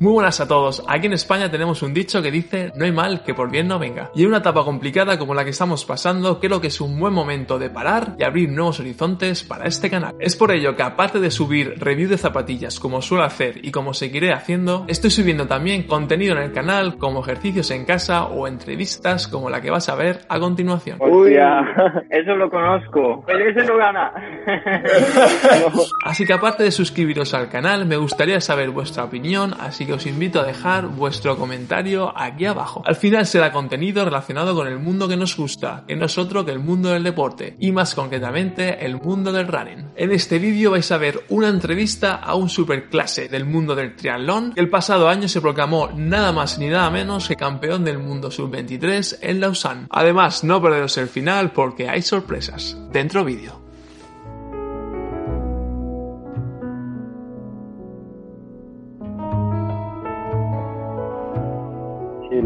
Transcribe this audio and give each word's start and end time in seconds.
Muy 0.00 0.12
buenas 0.12 0.40
a 0.40 0.46
todos. 0.46 0.84
Aquí 0.86 1.08
en 1.08 1.12
España 1.12 1.50
tenemos 1.50 1.82
un 1.82 1.92
dicho 1.92 2.22
que 2.22 2.30
dice 2.30 2.70
no 2.76 2.84
hay 2.84 2.92
mal 2.92 3.24
que 3.24 3.34
por 3.34 3.50
bien 3.50 3.66
no 3.66 3.80
venga. 3.80 4.12
Y 4.14 4.22
en 4.22 4.28
una 4.28 4.38
etapa 4.38 4.64
complicada 4.64 5.18
como 5.18 5.34
la 5.34 5.42
que 5.42 5.50
estamos 5.50 5.84
pasando, 5.84 6.38
creo 6.38 6.60
que 6.60 6.68
es 6.68 6.80
un 6.80 7.00
buen 7.00 7.12
momento 7.12 7.58
de 7.58 7.68
parar 7.68 8.14
y 8.16 8.22
abrir 8.22 8.48
nuevos 8.48 8.78
horizontes 8.78 9.42
para 9.42 9.64
este 9.64 9.90
canal. 9.90 10.14
Es 10.20 10.36
por 10.36 10.52
ello 10.52 10.76
que 10.76 10.84
aparte 10.84 11.18
de 11.18 11.32
subir 11.32 11.74
review 11.80 12.08
de 12.08 12.16
zapatillas 12.16 12.78
como 12.78 13.02
suelo 13.02 13.24
hacer 13.24 13.58
y 13.64 13.72
como 13.72 13.92
seguiré 13.92 14.32
haciendo, 14.32 14.84
estoy 14.86 15.10
subiendo 15.10 15.48
también 15.48 15.82
contenido 15.82 16.36
en 16.36 16.44
el 16.44 16.52
canal 16.52 16.96
como 16.96 17.20
ejercicios 17.20 17.72
en 17.72 17.84
casa 17.84 18.26
o 18.26 18.46
entrevistas 18.46 19.26
como 19.26 19.50
la 19.50 19.60
que 19.60 19.72
vas 19.72 19.88
a 19.88 19.96
ver 19.96 20.20
a 20.28 20.38
continuación. 20.38 20.98
Uy, 21.00 21.34
eso 22.10 22.36
lo 22.36 22.48
conozco. 22.48 23.24
Pero 23.26 23.50
ese 23.50 23.64
no 23.64 23.76
gana. 23.76 24.12
Así 26.04 26.24
que 26.24 26.34
aparte 26.34 26.62
de 26.62 26.70
suscribiros 26.70 27.34
al 27.34 27.48
canal, 27.48 27.84
me 27.84 27.96
gustaría 27.96 28.40
saber 28.40 28.70
vuestra 28.70 29.02
opinión, 29.02 29.54
así 29.58 29.87
que 29.88 29.94
os 29.94 30.04
invito 30.04 30.38
a 30.38 30.44
dejar 30.44 30.86
vuestro 30.86 31.38
comentario 31.38 32.12
aquí 32.14 32.44
abajo. 32.44 32.82
Al 32.84 32.94
final 32.94 33.24
será 33.24 33.50
contenido 33.50 34.04
relacionado 34.04 34.54
con 34.54 34.66
el 34.66 34.78
mundo 34.78 35.08
que 35.08 35.16
nos 35.16 35.34
gusta, 35.34 35.84
que 35.88 35.96
no 35.96 36.04
es 36.04 36.18
otro 36.18 36.44
que 36.44 36.50
el 36.50 36.58
mundo 36.58 36.90
del 36.90 37.02
deporte, 37.02 37.56
y 37.58 37.72
más 37.72 37.94
concretamente 37.94 38.84
el 38.84 39.00
mundo 39.00 39.32
del 39.32 39.48
running. 39.48 39.86
En 39.96 40.12
este 40.12 40.38
vídeo 40.38 40.72
vais 40.72 40.92
a 40.92 40.98
ver 40.98 41.24
una 41.30 41.48
entrevista 41.48 42.16
a 42.16 42.34
un 42.34 42.50
superclase 42.50 43.30
del 43.30 43.46
mundo 43.46 43.74
del 43.74 43.96
triatlón, 43.96 44.52
que 44.52 44.60
el 44.60 44.68
pasado 44.68 45.08
año 45.08 45.26
se 45.26 45.40
proclamó 45.40 45.88
nada 45.96 46.32
más 46.32 46.58
ni 46.58 46.68
nada 46.68 46.90
menos 46.90 47.26
que 47.26 47.36
campeón 47.36 47.82
del 47.82 47.98
mundo 47.98 48.30
sub-23 48.30 49.20
en 49.22 49.40
Lausanne. 49.40 49.86
Además, 49.88 50.44
no 50.44 50.60
perderos 50.60 50.98
el 50.98 51.08
final 51.08 51.52
porque 51.52 51.88
hay 51.88 52.02
sorpresas. 52.02 52.76
Dentro 52.92 53.24
vídeo. 53.24 53.67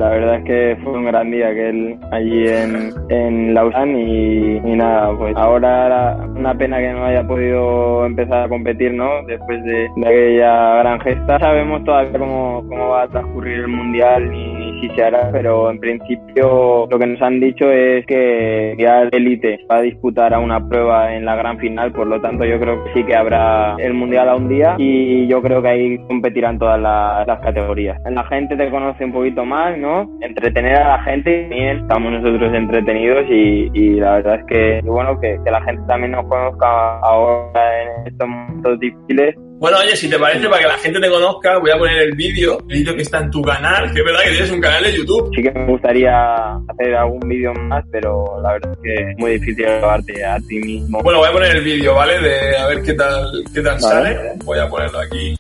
La 0.03 0.08
verdad 0.08 0.34
es 0.39 0.45
que 0.45 0.78
fue 0.83 0.98
un 0.98 1.05
gran 1.05 1.31
día 1.31 1.48
aquel 1.48 1.97
allí 2.11 2.48
en, 2.48 2.92
en 3.08 3.55
Lausanne 3.55 4.03
y, 4.03 4.77
nada, 4.77 5.17
pues 5.17 5.33
ahora 5.36 6.17
una 6.34 6.55
pena 6.55 6.78
que 6.78 6.92
no 6.92 7.05
haya 7.05 7.25
podido 7.25 8.05
empezar 8.05 8.47
a 8.47 8.48
competir, 8.48 8.95
¿no? 8.95 9.23
Después 9.28 9.62
de, 9.62 9.89
de 9.95 10.08
aquella 10.08 10.75
gran 10.78 11.00
gesta. 11.03 11.39
Sabemos 11.39 11.84
todavía 11.84 12.19
cómo, 12.19 12.64
cómo 12.69 12.89
va 12.89 13.03
a 13.03 13.08
transcurrir 13.08 13.61
el 13.61 13.69
Mundial 13.69 14.28
ni, 14.28 14.52
ni 14.63 14.81
si 14.81 14.95
se 14.95 15.05
hará, 15.05 15.31
pero 15.33 15.71
en 15.71 15.79
principio 15.79 16.87
lo 16.91 16.99
que 16.99 17.07
nos 17.07 17.23
han 17.23 17.41
dicho 17.41 17.71
es 17.71 18.05
que 18.07 18.75
ya 18.79 19.03
Elite 19.11 19.61
va 19.71 19.77
a 19.77 19.83
disputar 19.83 20.35
a 20.35 20.39
una 20.39 20.67
prueba 20.69 21.15
en 21.15 21.25
la 21.25 21.37
gran 21.37 21.59
final, 21.59 21.93
por 21.93 22.07
lo 22.07 22.21
tanto 22.21 22.45
yo 22.45 22.59
creo 22.59 22.83
que 22.85 22.93
sí 22.95 23.05
que 23.05 23.17
habrá 23.17 23.77
el 23.79 23.95
Mundial 23.95 24.29
a 24.29 24.37
un 24.37 24.49
día 24.49 24.75
y 24.79 25.27
yo 25.27 25.43
creo 25.43 25.63
que 25.63 25.69
ahí 25.69 25.99
competirán 26.07 26.59
todas 26.59 26.81
las, 26.81 27.27
las 27.27 27.41
categorías. 27.41 27.99
La 28.11 28.25
gente 28.25 28.57
te 28.57 28.71
conoce 28.71 29.05
un 29.05 29.13
poquito 29.13 29.45
más, 29.45 29.77
¿no? 29.79 30.09
Entretener 30.21 30.77
a 30.77 30.97
la 30.97 31.03
gente 31.05 31.47
y 31.47 31.49
también 31.49 31.79
estamos 31.79 32.13
nosotros 32.13 32.55
entretenidos 32.55 33.25
y, 33.29 33.71
y 33.73 34.01
la 34.01 34.15
verdad 34.15 34.41
es 34.41 34.45
que 34.47 34.81
bueno 34.85 35.19
que, 35.20 35.39
que 35.45 35.51
la 35.51 35.63
gente 35.63 35.83
también 35.86 36.13
nos 36.13 36.27
conozca 36.27 36.98
ahora 37.01 37.83
en 37.83 38.07
estos 38.07 38.29
momentos 38.29 38.81
difíciles 38.81 39.36
bueno, 39.62 39.78
oye, 39.78 39.95
si 39.95 40.11
te 40.11 40.18
parece, 40.18 40.48
para 40.48 40.61
que 40.61 40.67
la 40.67 40.78
gente 40.78 40.98
te 40.98 41.08
conozca, 41.08 41.56
voy 41.58 41.70
a 41.70 41.78
poner 41.78 41.98
el 41.98 42.17
vídeo, 42.17 42.58
el 42.68 42.78
vídeo 42.78 42.96
que 42.96 43.02
está 43.02 43.20
en 43.20 43.30
tu 43.30 43.40
canal, 43.42 43.92
que 43.92 44.00
es 44.00 44.05
verdad 44.05 44.23
que 44.24 44.30
tienes 44.30 44.50
un 44.50 44.61
canal 44.61 44.83
de 44.83 44.92
YouTube. 44.92 45.30
Sí 45.36 45.40
que 45.40 45.52
me 45.52 45.67
gustaría 45.67 46.34
hacer 46.68 46.96
algún 46.96 47.20
vídeo 47.28 47.55
más, 47.55 47.84
pero 47.92 48.40
la 48.42 48.55
verdad 48.55 48.73
es 48.73 48.78
que 48.83 48.95
es 48.95 49.18
muy 49.18 49.30
difícil 49.39 49.64
grabarte 49.64 50.24
a 50.24 50.36
ti 50.48 50.58
mismo. 50.58 51.00
Bueno, 51.05 51.20
voy 51.20 51.28
a 51.28 51.33
poner 51.33 51.55
el 51.58 51.62
vídeo, 51.62 51.95
¿vale? 51.95 52.18
De 52.18 52.56
a 52.56 52.67
ver 52.67 52.83
qué 52.83 52.95
tal, 52.95 53.45
qué 53.55 53.61
tal 53.61 53.78
Vale. 53.80 54.17
sale. 54.17 54.33
Voy 54.45 54.58
a 54.58 54.68
ponerlo 54.68 54.98
aquí. 54.98 55.36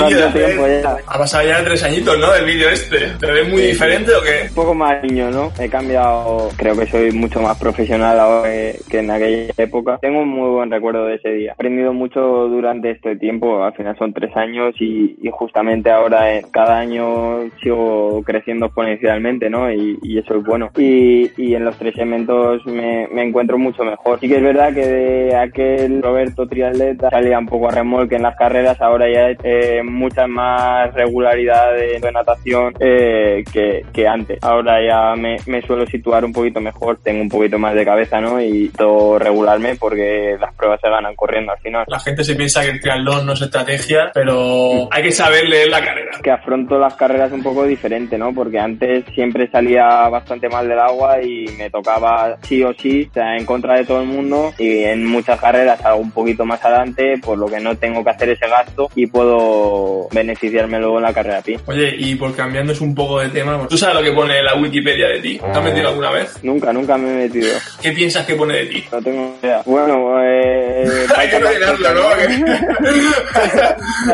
Un 0.00 0.08
vídeo 0.08 0.08
de 0.08 0.32
¿Cuánto 0.32 0.38
tiempo 0.38 0.66
ya? 0.66 0.91
Ha 1.14 1.18
pasado 1.18 1.46
ya 1.46 1.62
tres 1.62 1.84
añitos, 1.84 2.18
¿no? 2.18 2.32
Del 2.32 2.46
vídeo 2.46 2.70
este. 2.70 2.96
¿Te 3.20 3.30
ves 3.30 3.46
muy 3.46 3.60
diferente 3.60 4.12
o 4.14 4.22
qué? 4.22 4.48
Un 4.48 4.54
poco 4.54 4.72
más 4.72 5.02
niño, 5.02 5.30
¿no? 5.30 5.52
He 5.60 5.68
cambiado, 5.68 6.48
creo 6.56 6.74
que 6.74 6.86
soy 6.86 7.12
mucho 7.12 7.38
más 7.42 7.58
profesional 7.58 8.18
ahora 8.18 8.48
que, 8.88 8.98
en 8.98 9.10
aquella 9.10 9.52
época. 9.58 9.98
Tengo 10.00 10.22
un 10.22 10.30
muy 10.30 10.48
buen 10.48 10.70
recuerdo 10.70 11.04
de 11.04 11.16
ese 11.16 11.28
día. 11.32 11.50
He 11.50 11.52
aprendido 11.52 11.92
mucho 11.92 12.18
durante 12.48 12.92
este 12.92 13.16
tiempo, 13.16 13.62
al 13.62 13.74
final 13.74 13.94
son 13.98 14.14
tres 14.14 14.34
años 14.34 14.74
y, 14.80 15.18
y 15.20 15.28
justamente 15.30 15.90
ahora 15.90 16.34
eh, 16.34 16.46
cada 16.50 16.78
año 16.78 17.40
sigo 17.62 18.22
creciendo 18.24 18.64
exponencialmente, 18.64 19.50
¿no? 19.50 19.70
Y, 19.70 19.98
y 20.02 20.18
eso 20.18 20.36
es 20.36 20.44
bueno. 20.44 20.70
Y, 20.78 21.30
y 21.36 21.54
en 21.54 21.66
los 21.66 21.76
tres 21.76 21.94
eventos 21.98 22.64
me, 22.64 23.06
me 23.08 23.22
encuentro 23.22 23.58
mucho 23.58 23.84
mejor. 23.84 24.18
Sí 24.18 24.28
que 24.28 24.36
es 24.36 24.42
verdad 24.42 24.72
que 24.72 24.86
de 24.86 25.36
aquel 25.36 26.00
Roberto 26.02 26.48
triatleta 26.48 27.10
salía 27.10 27.38
un 27.38 27.48
poco 27.48 27.68
a 27.68 27.72
remolque 27.72 28.16
en 28.16 28.22
las 28.22 28.36
carreras, 28.36 28.80
ahora 28.80 29.12
ya 29.12 29.36
eh, 29.44 29.82
mucha 29.84 30.26
más 30.26 30.94
regularidad 31.04 31.74
de, 31.74 31.98
de 32.00 32.12
natación 32.12 32.74
eh, 32.80 33.44
que, 33.52 33.84
que 33.92 34.06
antes. 34.06 34.38
Ahora 34.42 34.78
ya 34.84 35.14
me, 35.16 35.36
me 35.46 35.62
suelo 35.62 35.86
situar 35.86 36.24
un 36.24 36.32
poquito 36.32 36.60
mejor, 36.60 36.98
tengo 37.02 37.22
un 37.22 37.28
poquito 37.28 37.58
más 37.58 37.74
de 37.74 37.84
cabeza, 37.84 38.20
¿no? 38.20 38.40
Y 38.40 38.68
todo 38.70 39.18
regularme 39.18 39.76
porque 39.76 40.36
las 40.40 40.54
pruebas 40.54 40.80
se 40.80 40.88
ganan 40.88 41.14
corriendo 41.14 41.52
al 41.52 41.58
final. 41.58 41.84
La 41.88 42.00
gente 42.00 42.24
se 42.24 42.34
piensa 42.34 42.62
que 42.62 42.70
el 42.70 42.80
triatlón 42.80 43.26
no 43.26 43.32
es 43.32 43.42
estrategia, 43.42 44.10
pero 44.14 44.88
hay 44.90 45.02
que 45.02 45.12
saber 45.12 45.48
leer 45.48 45.68
la 45.68 45.84
carrera. 45.84 46.12
que 46.22 46.30
afronto 46.30 46.78
las 46.78 46.94
carreras 46.94 47.32
un 47.32 47.42
poco 47.42 47.64
diferente, 47.64 48.16
¿no? 48.18 48.32
Porque 48.34 48.58
antes 48.58 49.04
siempre 49.14 49.48
salía 49.50 50.08
bastante 50.08 50.48
mal 50.48 50.68
del 50.68 50.78
agua 50.78 51.22
y 51.22 51.46
me 51.58 51.70
tocaba 51.70 52.36
sí 52.42 52.62
o 52.62 52.72
sí, 52.74 53.08
o 53.10 53.14
sea, 53.14 53.36
en 53.36 53.44
contra 53.44 53.76
de 53.76 53.84
todo 53.84 54.00
el 54.00 54.08
mundo 54.08 54.52
y 54.58 54.84
en 54.84 55.06
muchas 55.06 55.40
carreras 55.40 55.80
salgo 55.80 56.00
un 56.00 56.12
poquito 56.12 56.44
más 56.44 56.64
adelante, 56.64 57.14
por 57.24 57.38
lo 57.38 57.46
que 57.46 57.60
no 57.60 57.76
tengo 57.76 58.04
que 58.04 58.10
hacer 58.10 58.30
ese 58.30 58.48
gasto 58.48 58.88
y 58.94 59.06
puedo 59.06 60.08
beneficiarme 60.12 60.78
luego 60.92 60.98
en 60.98 61.02
la 61.04 61.12
carrera 61.14 61.38
a 61.38 61.42
pie. 61.42 61.58
Oye, 61.66 61.94
y 61.98 62.14
por 62.16 62.34
cambiándonos 62.34 62.80
un 62.80 62.94
poco 62.94 63.20
de 63.20 63.28
tema, 63.28 63.66
¿tú 63.68 63.76
sabes 63.78 63.96
lo 63.96 64.02
que 64.02 64.12
pone 64.12 64.42
la 64.42 64.54
Wikipedia 64.56 65.08
de 65.08 65.20
ti? 65.20 65.38
¿Te 65.38 65.46
has 65.58 65.64
metido 65.64 65.88
alguna 65.88 66.10
vez? 66.10 66.38
Nunca, 66.42 66.72
nunca 66.72 66.96
me 66.96 67.10
he 67.10 67.28
metido. 67.28 67.48
¿Qué 67.80 67.92
piensas 67.92 68.26
que 68.26 68.34
pone 68.34 68.54
de 68.56 68.66
ti? 68.66 68.84
No 68.92 69.00
tengo 69.02 69.34
idea. 69.42 69.62
Bueno, 69.64 70.22
eh... 70.24 70.84
Hay 71.16 71.28
que 71.28 71.38
rellenarlo, 71.38 71.94
¿no? 71.94 72.08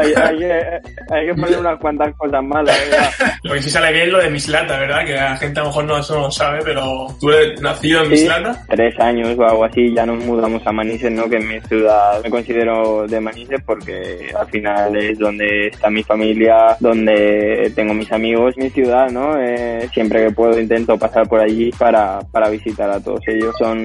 hay, 0.00 0.12
hay 0.14 0.38
que, 0.38 0.54
hay 1.10 1.26
que 1.26 1.34
poner 1.34 1.58
unas 1.58 1.78
cuantas 1.80 2.14
cosas 2.16 2.42
malas. 2.44 2.78
¿verdad? 2.90 3.10
Lo 3.42 3.54
que 3.54 3.62
sí 3.62 3.70
sale 3.70 3.92
bien 3.92 4.06
es 4.06 4.12
lo 4.12 4.18
de 4.18 4.30
Mislata, 4.30 4.78
¿verdad? 4.78 5.04
Que 5.06 5.12
la 5.14 5.36
gente 5.36 5.60
a 5.60 5.62
lo 5.62 5.68
mejor 5.70 5.84
no, 5.84 5.98
eso 5.98 6.14
no 6.14 6.20
lo 6.22 6.30
sabe, 6.30 6.60
pero 6.64 7.06
tú 7.20 7.30
eres 7.30 7.60
nacido 7.60 8.00
en 8.00 8.06
Sí, 8.06 8.10
Mislata. 8.12 8.64
tres 8.68 8.98
años 9.00 9.36
o 9.38 9.44
algo 9.44 9.64
así, 9.64 9.92
ya 9.94 10.04
nos 10.06 10.24
mudamos 10.24 10.62
a 10.66 10.72
Manises, 10.72 11.10
¿no? 11.12 11.28
Que 11.28 11.36
es 11.36 11.44
mi 11.44 11.60
ciudad, 11.62 12.22
me 12.22 12.30
considero 12.30 13.06
de 13.06 13.20
Manises 13.20 13.60
porque 13.64 14.30
al 14.38 14.46
final 14.48 14.96
es 14.96 15.18
donde 15.18 15.68
está 15.68 15.90
mi 15.90 16.02
familia, 16.02 16.67
donde 16.78 17.72
tengo 17.74 17.94
mis 17.94 18.10
amigos, 18.12 18.56
mi 18.56 18.70
ciudad, 18.70 19.10
¿no? 19.10 19.36
Eh, 19.40 19.88
siempre 19.92 20.24
que 20.24 20.32
puedo 20.32 20.58
intento 20.58 20.98
pasar 20.98 21.28
por 21.28 21.40
allí 21.40 21.70
para, 21.78 22.20
para 22.30 22.48
visitar 22.48 22.90
a 22.90 23.00
todos 23.00 23.20
ellos. 23.26 23.54
Son 23.58 23.78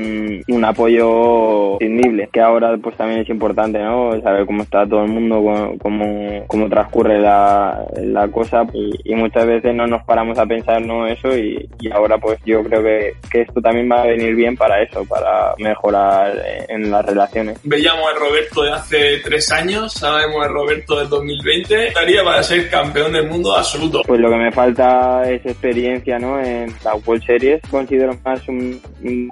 un 0.48 0.66
apoyo 0.66 1.82
indiscutible, 1.82 2.30
que 2.32 2.42
ahora 2.42 2.78
pues 2.82 2.96
también 2.98 3.22
es 3.22 3.30
importante, 3.30 3.80
¿no? 3.80 4.20
Saber 4.22 4.46
cómo 4.46 4.64
está 4.64 4.86
todo 4.88 5.04
el 5.04 5.10
mundo, 5.10 5.44
cómo, 5.82 6.46
cómo 6.48 6.70
transcurre 6.70 7.20
la, 7.20 7.86
la 7.98 8.28
cosa 8.28 8.64
y, 8.74 8.92
y, 9.04 9.16
muchas 9.16 9.46
veces 9.46 9.74
no 9.76 9.88
nos 9.88 10.04
paramos 10.04 10.38
a 10.38 10.46
pensar, 10.46 10.82
¿no? 10.82 11.08
Eso 11.08 11.36
y, 11.36 11.70
y 11.80 11.92
ahora 11.92 12.18
pues 12.18 12.40
yo 12.46 12.64
creo 12.64 12.84
que, 12.84 13.14
que 13.32 13.42
esto 13.42 13.62
también 13.62 13.90
va 13.92 14.02
a 14.02 14.08
venir 14.08 14.36
bien 14.36 14.56
para 14.56 14.82
eso, 14.82 15.06
para 15.06 15.54
mejorar 15.58 16.42
en 16.68 16.92
las 16.92 17.06
relaciones. 17.06 17.60
Veíamos 17.64 18.06
a 18.10 18.20
Roberto 18.20 18.64
de 18.64 18.72
hace 18.72 19.20
tres 19.24 19.52
años, 19.52 20.04
ahora 20.04 20.28
vemos 20.28 20.46
a 20.46 20.50
Roberto 20.50 21.00
del 21.00 21.10
2020. 21.10 21.88
Estaría 21.88 22.24
para 22.24 22.44
ser 22.44 22.70
campeón 22.74 23.14
del 23.14 23.30
mundo 23.30 23.56
absoluto. 23.56 24.02
Pues 24.06 24.20
lo 24.20 24.30
que 24.30 24.36
me 24.36 24.52
falta 24.52 25.30
es 25.30 25.46
experiencia, 25.46 26.18
¿no? 26.18 26.40
En 26.40 26.74
la 26.84 26.96
World 26.96 27.24
Series 27.24 27.62
considero 27.70 28.18
más 28.26 28.48
un, 28.48 28.82
un 29.04 29.30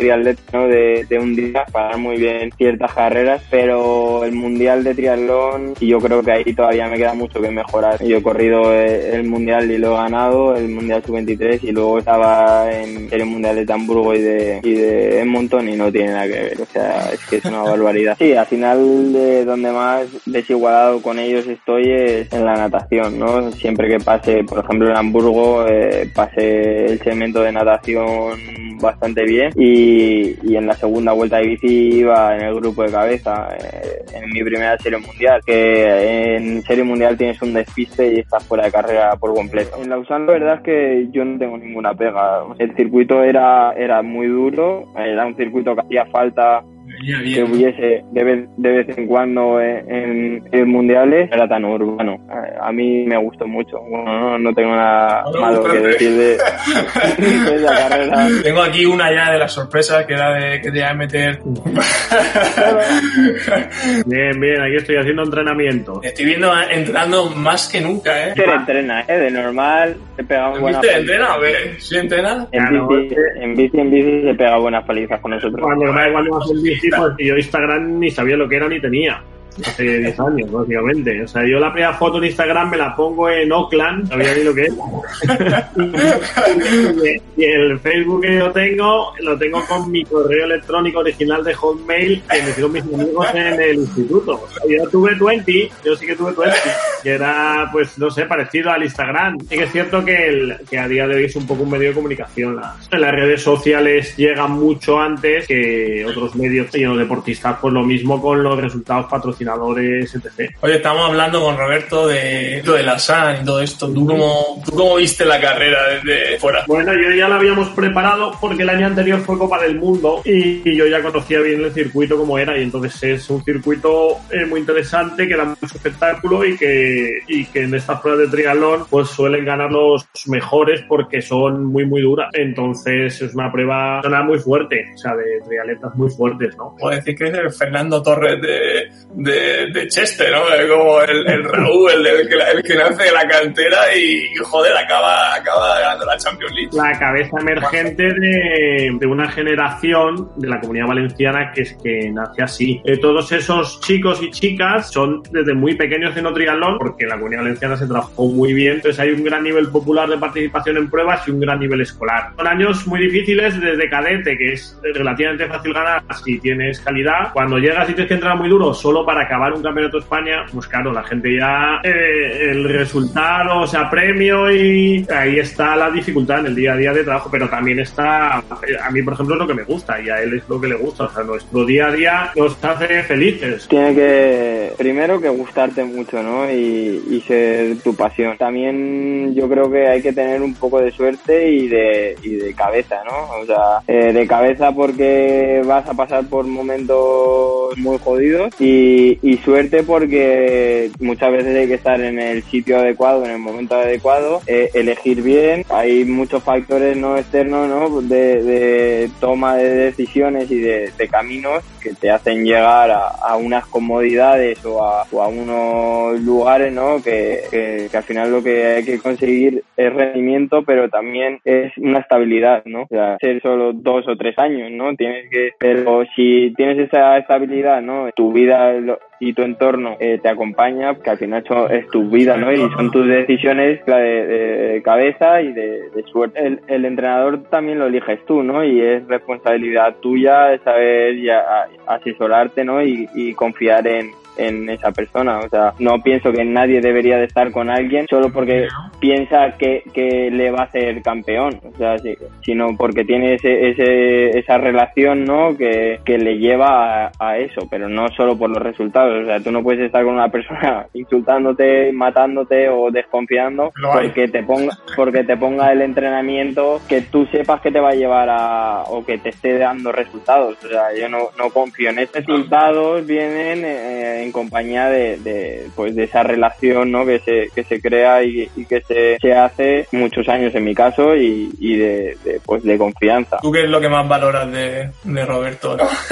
¿no? 0.54 0.68
De, 0.68 1.20
un 1.20 1.36
día 1.36 1.66
para 1.72 1.98
muy 1.98 2.18
bien 2.18 2.52
ciertas 2.56 2.94
carreras, 2.94 3.42
pero 3.50 4.24
el 4.24 4.34
mundial 4.34 4.84
de 4.84 4.94
triatlón, 4.94 5.74
y 5.80 5.88
yo 5.88 6.00
creo 6.00 6.22
que 6.22 6.32
ahí 6.32 6.54
todavía 6.54 6.88
me 6.88 6.98
queda 6.98 7.14
mucho 7.14 7.42
que 7.42 7.50
mejorar. 7.50 8.04
Yo 8.04 8.18
he 8.18 8.22
corrido 8.22 8.74
el 8.74 9.24
mundial 9.24 9.72
y 9.72 9.78
lo 9.78 9.94
he 9.94 9.98
ganado, 9.98 10.56
el 10.56 10.70
mundial 10.70 11.04
sub-23 11.04 11.64
y 11.64 11.72
luego 11.72 12.00
estaba 12.00 12.72
en 12.72 13.08
el 13.12 13.26
mundial 13.26 13.66
de 13.66 13.74
Hamburgo 13.74 14.14
y 14.14 14.22
de, 14.22 14.60
y 14.64 14.74
de 14.74 15.22
Edmonton 15.22 15.68
y 15.68 15.76
no 15.76 15.92
tiene 15.92 16.12
nada 16.12 16.28
que 16.28 16.44
ver. 16.44 16.62
O 16.62 16.66
sea, 16.66 17.12
es 17.12 17.20
que 17.26 17.38
es 17.38 17.46
una 17.46 17.64
barbaridad. 17.64 18.16
Sí, 18.20 18.34
al 18.34 18.46
final 18.46 19.14
de 19.14 19.46
donde 19.46 19.72
más 19.72 20.06
desigualado 20.26 21.02
con 21.02 21.18
ellos 21.18 21.48
estoy 21.48 21.92
es 21.92 22.32
en 22.32 22.46
la 22.46 22.54
natación, 22.54 23.18
¿no? 23.18 23.31
Siempre 23.54 23.90
que 23.90 24.00
pase, 24.04 24.44
por 24.44 24.60
ejemplo, 24.60 24.90
en 24.90 24.98
Hamburgo, 24.98 25.66
eh, 25.68 26.10
pase 26.14 26.86
el 26.86 27.00
segmento 27.00 27.42
de 27.42 27.52
natación 27.52 28.38
bastante 28.82 29.24
bien 29.24 29.52
y, 29.56 30.36
y, 30.44 30.56
en 30.56 30.66
la 30.66 30.74
segunda 30.74 31.14
vuelta 31.14 31.38
de 31.38 31.48
bici 31.48 32.00
iba 32.00 32.36
en 32.36 32.42
el 32.42 32.56
grupo 32.56 32.84
de 32.84 32.92
cabeza 32.92 33.50
eh, 33.58 34.04
en 34.14 34.30
mi 34.32 34.44
primera 34.44 34.78
serie 34.80 34.98
mundial 34.98 35.42
que 35.46 36.36
en 36.36 36.64
serie 36.64 36.84
mundial 36.84 37.18
tienes 37.18 37.42
un 37.42 37.54
despiste 37.54 38.12
y 38.12 38.20
estás 38.20 38.44
fuera 38.46 38.66
de 38.66 38.72
carrera 38.72 39.16
por 39.18 39.34
completo. 39.34 39.78
En 39.82 39.90
Lausanne 39.90 40.26
la 40.26 40.34
verdad 40.34 40.56
es 40.56 40.62
que 40.62 41.08
yo 41.12 41.24
no 41.24 41.38
tengo 41.38 41.58
ninguna 41.58 41.94
pega. 41.94 42.44
El 42.58 42.76
circuito 42.76 43.24
era 43.24 43.74
era 43.74 44.02
muy 44.02 44.28
duro 44.28 44.92
era 44.98 45.26
un 45.26 45.36
circuito 45.36 45.76
que 45.76 45.82
hacía 45.82 46.06
falta 46.08 46.64
que 47.02 47.44
hubiese 47.44 48.04
de 48.12 48.24
vez, 48.24 48.48
de 48.58 48.72
vez 48.72 48.98
en 48.98 49.08
cuando 49.08 49.60
en, 49.60 50.48
en, 50.52 50.70
mundiales 50.70 51.32
era 51.32 51.48
tan 51.48 51.66
urbano. 51.66 52.20
A, 52.30 52.68
a, 52.68 52.72
mí 52.72 53.06
me 53.06 53.18
gustó 53.18 53.48
mucho. 53.48 53.80
Bueno, 53.80 54.20
no, 54.20 54.38
no 54.38 54.54
tengo 54.54 54.76
nada 54.76 55.24
no 55.34 55.42
malo 55.42 55.64
que 55.64 55.80
decir 55.80 56.12
de, 56.12 56.38
de, 57.18 57.56
esa 57.56 57.90
carrera. 57.90 58.28
Tengo 58.44 58.62
aquí 58.62 58.86
una 58.86 59.12
ya 59.12 59.32
de 59.32 59.40
las 59.40 59.52
sorpresas 59.52 60.06
que 60.06 60.14
era 60.14 60.32
de 60.34 60.62
que 60.62 60.72
te 60.72 60.78
iba 60.78 60.90
a 60.90 60.94
meter. 60.94 61.40
bien, 64.06 64.40
bien, 64.40 64.62
aquí 64.62 64.76
estoy 64.78 64.98
haciendo 64.98 65.24
entrenamiento. 65.24 66.02
Estoy 66.04 66.26
viendo 66.26 66.52
entrenando 66.70 67.30
más 67.30 67.70
que 67.70 67.82
nunca, 67.82 68.28
¿eh? 68.28 68.34
Se 68.36 68.44
entrena, 68.44 69.02
¿eh? 69.08 69.18
De 69.18 69.32
normal 69.32 69.96
se 70.16 70.24
pega 70.24 70.50
buenas 70.50 70.82
palizas. 70.82 71.00
entrena? 71.00 71.34
A 71.34 71.38
ver, 71.38 71.76
¿sí 71.80 71.98
entrena? 71.98 72.48
En, 72.52 72.88
bici, 72.88 73.16
en 73.36 73.56
bici, 73.56 73.80
en 73.80 73.92
bici 73.92 74.22
se 74.24 74.34
pega 74.36 74.58
buenas 74.58 74.86
palizas 74.86 75.20
con 75.22 75.32
nosotros. 75.32 75.62
Cuando, 75.62 75.92
cuando 75.92 76.32
vas 76.32 76.52
pues 76.98 77.14
yo 77.20 77.38
Instagram 77.38 78.00
ni 78.00 78.12
sabía 78.12 78.38
lo 78.38 78.48
que 78.48 78.56
era 78.56 78.68
ni 78.68 78.80
tenía. 78.80 79.22
Hace 79.66 79.84
10 79.84 80.20
años, 80.20 80.52
básicamente. 80.52 81.24
O 81.24 81.28
sea, 81.28 81.46
yo 81.46 81.60
la 81.60 81.72
primera 81.72 81.94
foto 81.94 82.18
en 82.18 82.26
Instagram 82.26 82.70
me 82.70 82.78
la 82.78 82.96
pongo 82.96 83.30
en 83.30 83.52
Oakland, 83.52 84.08
sabía 84.08 84.34
ni 84.36 84.44
lo 84.44 84.54
que 84.54 84.62
era. 84.62 85.72
y 87.38 87.44
el 87.44 87.80
Facebook 87.80 88.22
que 88.22 88.36
yo 88.36 88.52
tengo, 88.52 89.14
lo 89.20 89.38
tengo 89.38 89.66
con 89.66 89.92
mi 89.92 90.06
correo 90.06 90.46
electrónico 90.46 91.00
original 91.00 91.44
de 91.44 91.54
Hotmail 91.54 92.24
que 92.30 92.42
me 92.42 92.50
hicieron 92.50 92.72
mis 92.72 92.84
amigos 92.84 93.28
en 93.34 93.62
el 93.62 93.76
instituto. 93.76 94.48
Yo 94.70 94.88
tuve 94.90 95.16
20, 95.20 95.72
yo 95.84 95.96
sí 95.96 96.06
que 96.06 96.16
tuve 96.16 96.32
20, 96.32 96.58
que 97.04 97.10
era, 97.10 97.70
pues, 97.72 97.98
no 97.98 98.10
sé, 98.10 98.26
parecido 98.26 98.72
al 98.72 98.84
Instagram. 98.84 99.38
Y 99.50 99.58
que 99.58 99.64
es 99.64 99.72
cierto 99.72 100.04
que, 100.06 100.28
el, 100.28 100.58
que 100.70 100.80
a 100.80 100.88
día 100.88 101.08
de 101.08 101.16
hoy 101.16 101.26
es 101.26 101.36
un 101.36 101.46
poco 101.46 101.64
un 101.64 101.72
medio 101.72 101.90
de 101.90 101.96
comunicación. 101.96 102.56
Las, 102.56 102.90
las 102.92 103.12
redes 103.12 103.42
sociales 103.42 104.16
llegan 104.16 104.52
mucho 104.52 105.00
antes 105.00 105.46
que 105.48 106.06
otros 106.08 106.36
medios 106.36 106.74
y 106.76 106.84
los 106.84 106.98
deportistas, 106.98 107.58
pues 107.60 107.74
lo 107.74 107.84
mismo 107.84 108.22
con 108.22 108.42
los 108.44 108.60
resultados 108.60 109.08
patrocinadores, 109.46 110.16
etc. 110.16 110.56
Oye, 110.62 110.76
estamos 110.76 111.10
hablando 111.10 111.42
con 111.42 111.58
Roberto 111.58 112.08
de 112.08 112.62
lo 112.64 112.74
de 112.74 112.84
la 112.84 113.00
SAN 113.00 113.42
y 113.42 113.46
todo 113.46 113.62
esto. 113.62 113.92
¿Tú 113.92 114.06
cómo, 114.06 114.62
¿Tú 114.66 114.72
cómo 114.72 114.96
viste 114.96 115.26
la 115.26 115.40
carrera 115.40 115.80
desde 115.90 116.40
fuera? 116.40 116.64
Bueno, 116.68 116.94
yo 116.94 117.16
ya 117.16 117.28
la 117.28 117.36
habíamos 117.36 117.70
preparado 117.70 118.34
porque 118.40 118.64
el 118.64 118.70
año 118.70 118.88
anterior 118.88 119.20
fue 119.22 119.38
Copa 119.38 119.62
del 119.62 119.80
Mundo 119.80 120.22
y, 120.26 120.70
y 120.70 120.76
yo 120.76 120.88
ya 120.88 121.02
conocía 121.02 121.40
bien 121.40 121.64
el 121.64 121.74
circuito 121.74 122.18
como 122.18 122.38
era 122.38 122.58
y 122.58 122.64
entonces 122.64 123.02
es 123.04 123.30
un 123.30 123.44
circuito 123.44 124.18
eh, 124.32 124.46
muy 124.46 124.60
interesante 124.60 125.28
que 125.28 125.36
da 125.36 125.46
mucho 125.46 125.66
espectáculo 125.66 126.46
y 126.46 126.58
que, 126.58 127.20
y 127.28 127.46
que 127.46 127.64
en 127.64 127.76
estas 127.76 128.00
pruebas 128.02 128.22
de 128.26 128.28
triatlón 128.30 128.86
pues 128.90 129.10
suelen 129.10 129.46
ganar 129.46 129.72
los 129.72 130.08
mejores 130.28 130.82
porque 130.88 131.22
son 131.22 131.66
muy 131.66 131.86
muy 131.86 132.02
duras. 132.02 132.30
Entonces 132.34 133.22
es 133.22 133.34
una 133.34 133.52
prueba 133.52 134.02
muy 134.24 134.40
fuerte, 134.40 134.92
o 134.94 134.98
sea, 134.98 135.16
de 135.16 135.42
triatletas 135.48 135.96
muy 135.96 136.10
fuertes, 136.10 136.56
¿no? 136.58 136.76
Puedo 136.78 136.96
decir 136.96 137.16
que 137.16 137.26
es 137.26 137.34
el 137.34 137.52
Fernando 137.52 138.02
Torres 138.04 138.42
de, 138.42 138.92
de, 139.14 139.31
de 139.32 139.88
Chester, 139.88 140.32
¿no? 140.32 140.42
Como 140.76 141.02
el, 141.02 141.28
el 141.28 141.44
Raúl, 141.44 141.92
el, 141.92 142.08
el, 142.08 142.30
el 142.32 142.64
que 142.64 142.76
nace 142.76 143.04
de 143.04 143.12
la 143.12 143.28
cantera 143.28 143.96
y, 143.96 144.24
joder, 144.44 144.76
acaba, 144.78 145.36
acaba 145.36 145.80
ganando 145.80 146.06
la 146.06 146.18
Champions 146.18 146.54
League. 146.54 146.70
La 146.74 146.98
cabeza 147.00 147.38
emergente 147.40 148.04
de, 148.04 148.98
de 149.00 149.08
una 149.08 149.30
generación 149.30 150.32
de 150.38 150.50
la 150.50 150.60
comunidad 150.60 150.88
valenciana 150.88 151.52
que 151.54 151.62
es 151.62 151.78
que 151.82 152.10
nace 152.12 152.44
así. 152.44 152.82
Eh, 152.86 152.98
todos 152.98 153.32
esos 153.32 153.82
chicos 153.82 154.22
y 154.22 154.30
chicas 154.32 154.92
son 154.92 155.22
desde 155.32 155.54
muy 155.54 155.76
pequeños 155.76 156.12
haciendo 156.12 156.34
triatlón 156.34 156.78
porque 156.78 157.06
la 157.06 157.16
comunidad 157.16 157.42
valenciana 157.42 157.76
se 157.78 157.88
trabajó 157.88 158.28
muy 158.28 158.54
bien. 158.54 158.76
Entonces 158.76 159.00
hay 159.00 159.12
un 159.12 159.24
gran 159.24 159.44
nivel 159.44 159.70
popular 159.70 160.10
de 160.10 160.18
participación 160.18 160.78
en 160.78 160.90
pruebas 160.90 161.28
y 161.28 161.32
un 161.32 161.40
gran 161.40 161.60
nivel 161.60 161.82
escolar. 161.82 162.32
Son 162.36 162.48
años 162.48 162.88
muy 162.88 163.00
difíciles 163.02 163.60
desde 163.60 163.90
cadete, 163.90 164.38
que 164.38 164.54
es 164.54 164.78
relativamente 164.94 165.48
fácil 165.48 165.74
ganar 165.74 166.04
si 166.24 166.40
tienes 166.40 166.80
calidad. 166.82 167.32
Cuando 167.34 167.58
llegas 167.58 167.90
y 167.90 167.94
tienes 167.94 168.08
que 168.08 168.14
entrar 168.16 168.38
muy 168.38 168.50
duro 168.50 168.74
solo 168.74 169.06
para 169.06 169.21
acabar 169.22 169.54
un 169.54 169.64
campeonato 169.64 169.98
de 169.98 170.04
España, 170.04 170.46
pues 170.52 170.68
claro, 170.68 170.92
la 170.92 171.04
gente 171.04 171.36
ya 171.38 171.80
eh, 171.84 172.50
el 172.52 172.70
resultado, 172.70 173.62
o 173.62 173.68
sea, 173.68 173.90
premio 173.90 174.52
y 174.52 175.06
ahí 175.16 175.40
está 175.40 175.76
la 175.76 175.90
dificultad 175.90 176.40
en 176.40 176.48
el 176.48 176.56
día 176.56 176.74
a 176.74 176.78
día 176.78 176.94
de 176.94 177.04
trabajo, 177.04 177.30
pero 177.32 177.50
también 177.50 177.80
está, 177.80 178.38
a 178.38 178.92
mí 178.92 179.02
por 179.02 179.14
ejemplo 179.14 179.36
es 179.36 179.42
lo 179.42 179.48
que 179.48 179.54
me 179.54 179.64
gusta 179.64 180.00
y 180.02 180.10
a 180.10 180.22
él 180.22 180.34
es 180.34 180.48
lo 180.50 180.60
que 180.60 180.68
le 180.68 180.76
gusta, 180.76 181.06
o 181.06 181.12
sea, 181.12 181.24
nuestro 181.24 181.66
día 181.66 181.88
a 181.88 181.92
día 181.92 182.32
nos 182.36 182.64
hace 182.64 183.04
felices. 183.04 183.68
Tiene 183.68 183.96
que, 183.96 184.74
primero 184.78 185.20
que 185.20 185.30
gustarte 185.30 185.84
mucho, 185.84 186.22
¿no? 186.22 186.50
Y, 186.52 187.02
y 187.10 187.22
ser 187.22 187.78
tu 187.80 187.96
pasión. 187.96 188.38
También 188.38 189.34
yo 189.36 189.48
creo 189.50 189.70
que 189.72 189.88
hay 189.88 190.02
que 190.02 190.14
tener 190.14 190.42
un 190.42 190.54
poco 190.56 190.80
de 190.80 190.92
suerte 190.92 191.50
y 191.50 191.68
de, 191.68 192.16
y 192.24 192.36
de 192.36 192.54
cabeza, 192.54 193.02
¿no? 193.06 193.42
O 193.42 193.46
sea, 193.46 193.82
eh, 193.88 194.14
de 194.14 194.28
cabeza 194.28 194.72
porque 194.72 195.62
vas 195.66 195.88
a 195.88 195.94
pasar 195.94 196.26
por 196.26 196.46
momentos 196.46 197.78
muy 197.78 197.98
jodidos 198.00 198.54
y, 198.60 199.11
y 199.22 199.38
suerte 199.38 199.84
porque 199.84 200.92
muchas 201.00 201.32
veces 201.32 201.56
hay 201.56 201.68
que 201.68 201.76
estar 201.76 202.00
en 202.00 202.20
el 202.20 202.44
sitio 202.44 202.80
adecuado, 202.80 203.26
en 203.26 203.32
el 203.32 203.40
momento 203.40 203.76
adecuado, 203.76 204.42
eh, 204.48 204.70
elegir 204.74 205.22
bien. 205.22 205.64
Hay 205.70 206.06
muchos 206.06 206.44
factores 206.44 206.98
no 206.98 207.18
externos, 207.18 207.68
¿no? 207.68 208.02
De, 208.02 208.42
de 208.44 209.10
toma 209.20 209.56
de 209.56 209.70
decisiones 209.70 210.50
y 210.52 210.60
de, 210.60 210.92
caminos 211.10 211.64
que 211.82 211.94
te 211.94 212.10
hacen 212.10 212.46
llegar 212.46 212.92
a, 212.92 213.08
a 213.08 213.36
unas 213.36 213.66
comodidades 213.66 214.64
o 214.66 214.86
a, 214.86 215.02
a, 215.02 215.28
unos 215.28 216.22
lugares, 216.22 216.72
¿no? 216.72 217.02
Que, 217.04 217.42
que, 217.50 217.88
que, 217.92 217.98
al 217.98 218.04
final 218.04 218.32
lo 218.32 218.44
que 218.44 218.66
hay 218.66 218.86
que 218.86 219.00
conseguir 219.00 219.64
es 219.76 219.94
rendimiento, 219.94 220.64
pero 220.64 220.90
también 220.90 221.40
es 221.44 221.76
una 221.78 222.00
estabilidad, 222.00 222.64
¿no? 222.66 222.84
O 222.84 222.88
sea, 222.88 223.18
ser 223.20 223.42
solo 223.42 223.74
dos 223.74 224.08
o 224.08 224.16
tres 224.16 224.38
años, 224.38 224.72
¿no? 224.72 224.96
Tienes 224.96 225.30
que, 225.30 225.50
pero 225.58 226.04
si 226.16 226.54
tienes 226.56 226.78
esa 226.78 227.18
estabilidad, 227.18 227.82
¿no? 227.82 228.10
Tu 228.16 228.32
vida 228.32 228.72
y 229.20 229.34
tu 229.34 229.44
entorno 229.44 229.98
eh, 230.00 230.20
te 230.22 230.30
acompaña, 230.30 230.96
que 230.96 231.12
al 231.12 231.18
final 231.20 231.44
es 231.70 231.88
tu 231.90 232.10
vida, 232.10 232.38
¿no? 232.38 232.52
Y 232.52 232.58
son 232.72 232.90
tus 232.90 233.08
decisiones 233.08 233.86
de, 233.86 233.94
de 233.94 234.82
cabeza 234.82 235.44
y 235.44 235.54
de, 235.54 236.04
suerte. 236.12 236.60
El, 236.68 236.86
entrenador 236.86 237.44
también 237.44 237.78
lo 237.78 237.86
eliges 237.86 238.26
tú, 238.26 238.42
¿no? 238.42 238.64
Y 238.64 238.82
es 238.82 239.08
responsabilidad 239.08 239.98
tuya 240.02 240.58
saber 240.64 241.22
ya 241.22 241.68
asesorarte, 241.86 242.66
¿no? 242.66 242.82
Y, 242.82 243.08
y 243.14 243.36
confiar 243.36 243.86
en, 243.88 244.10
en 244.38 244.70
esa 244.70 244.92
persona. 244.92 245.40
O 245.40 245.50
sea, 245.50 245.74
no 245.80 246.02
pienso 246.02 246.32
que 246.32 246.44
nadie 246.44 246.82
debería 246.82 247.18
de 247.18 247.26
estar 247.26 247.52
con 247.52 247.70
alguien 247.70 248.06
solo 248.10 248.32
porque 248.32 248.68
piensa 249.00 249.58
que, 249.58 249.84
que 249.94 250.30
le 250.32 250.52
va 250.52 250.62
a 250.62 250.66
hacer 250.66 251.02
campeón. 251.02 251.60
O 251.74 251.78
sea, 251.78 251.98
sí, 252.00 252.16
sino 252.44 252.76
porque 252.78 253.04
tiene 253.04 253.36
ese, 253.36 253.70
ese, 253.70 254.38
esa 254.38 254.58
relación, 254.58 255.26
¿no? 255.26 255.58
Que, 255.58 256.00
que 256.06 256.18
le 256.18 256.38
lleva 256.38 257.06
a, 257.06 257.12
a 257.20 257.38
eso, 257.38 257.68
pero 257.70 257.90
no 257.90 258.08
solo 258.10 258.38
por 258.38 258.50
los 258.50 258.62
resultados. 258.62 259.24
O 259.24 259.26
sea, 259.26 259.40
tú 259.40 259.52
no 259.52 259.64
puedes 259.64 259.82
estar 259.82 260.04
con 260.04 260.14
una 260.14 260.30
persona 260.30 260.88
insultándote, 260.94 261.92
matándote 261.92 262.70
o 262.70 262.92
desconfiando 262.92 263.72
porque 263.94 264.28
te 264.28 264.44
ponga, 264.44 264.78
porque 264.96 265.24
te 265.24 265.38
ponga 265.38 265.72
el 265.72 265.82
entrenamiento 265.82 266.82
que 266.88 267.02
tú 267.02 267.26
sepas 267.28 267.62
que 267.62 267.72
te 267.72 267.80
va 267.80 267.90
a 267.90 267.96
llevar 267.96 268.30
a, 268.30 268.84
o 268.88 269.06
que 269.06 269.18
te 269.18 269.30
esté 269.30 269.58
dando 269.58 269.92
resultados. 269.92 270.58
O 270.64 270.68
sea, 270.68 270.94
yo 270.98 271.10
no, 271.10 271.30
no 271.38 271.50
confío 271.50 271.90
en 271.90 272.00
estos 272.00 272.26
resultados 272.26 273.06
vienen 273.06 273.64
eh, 273.66 274.21
en 274.22 274.32
compañía 274.32 274.90
de, 274.90 275.18
de, 275.18 275.68
pues 275.76 275.96
de 275.96 276.04
esa 276.04 276.24
relación, 276.24 276.92
¿no? 276.92 277.06
Que 277.06 277.20
se, 277.20 277.50
que 277.54 277.64
se 277.64 277.82
crea 277.82 278.24
y, 278.24 278.50
y 278.56 278.66
que 278.66 278.82
se, 278.82 279.18
se 279.22 279.34
hace 279.34 279.88
muchos 279.92 280.28
años 280.30 280.54
en 280.56 280.64
mi 280.64 280.74
caso 280.76 281.16
y, 281.16 281.50
y 281.60 281.76
de, 281.78 282.18
de, 282.24 282.40
pues 282.46 282.64
de 282.64 282.78
confianza. 282.78 283.38
¿Tú 283.42 283.52
qué 283.52 283.64
es 283.64 283.70
lo 283.70 283.80
que 283.82 283.90
más 283.90 284.08
valoras 284.08 284.52
de, 284.52 284.90
de 285.04 285.26
Roberto? 285.26 285.78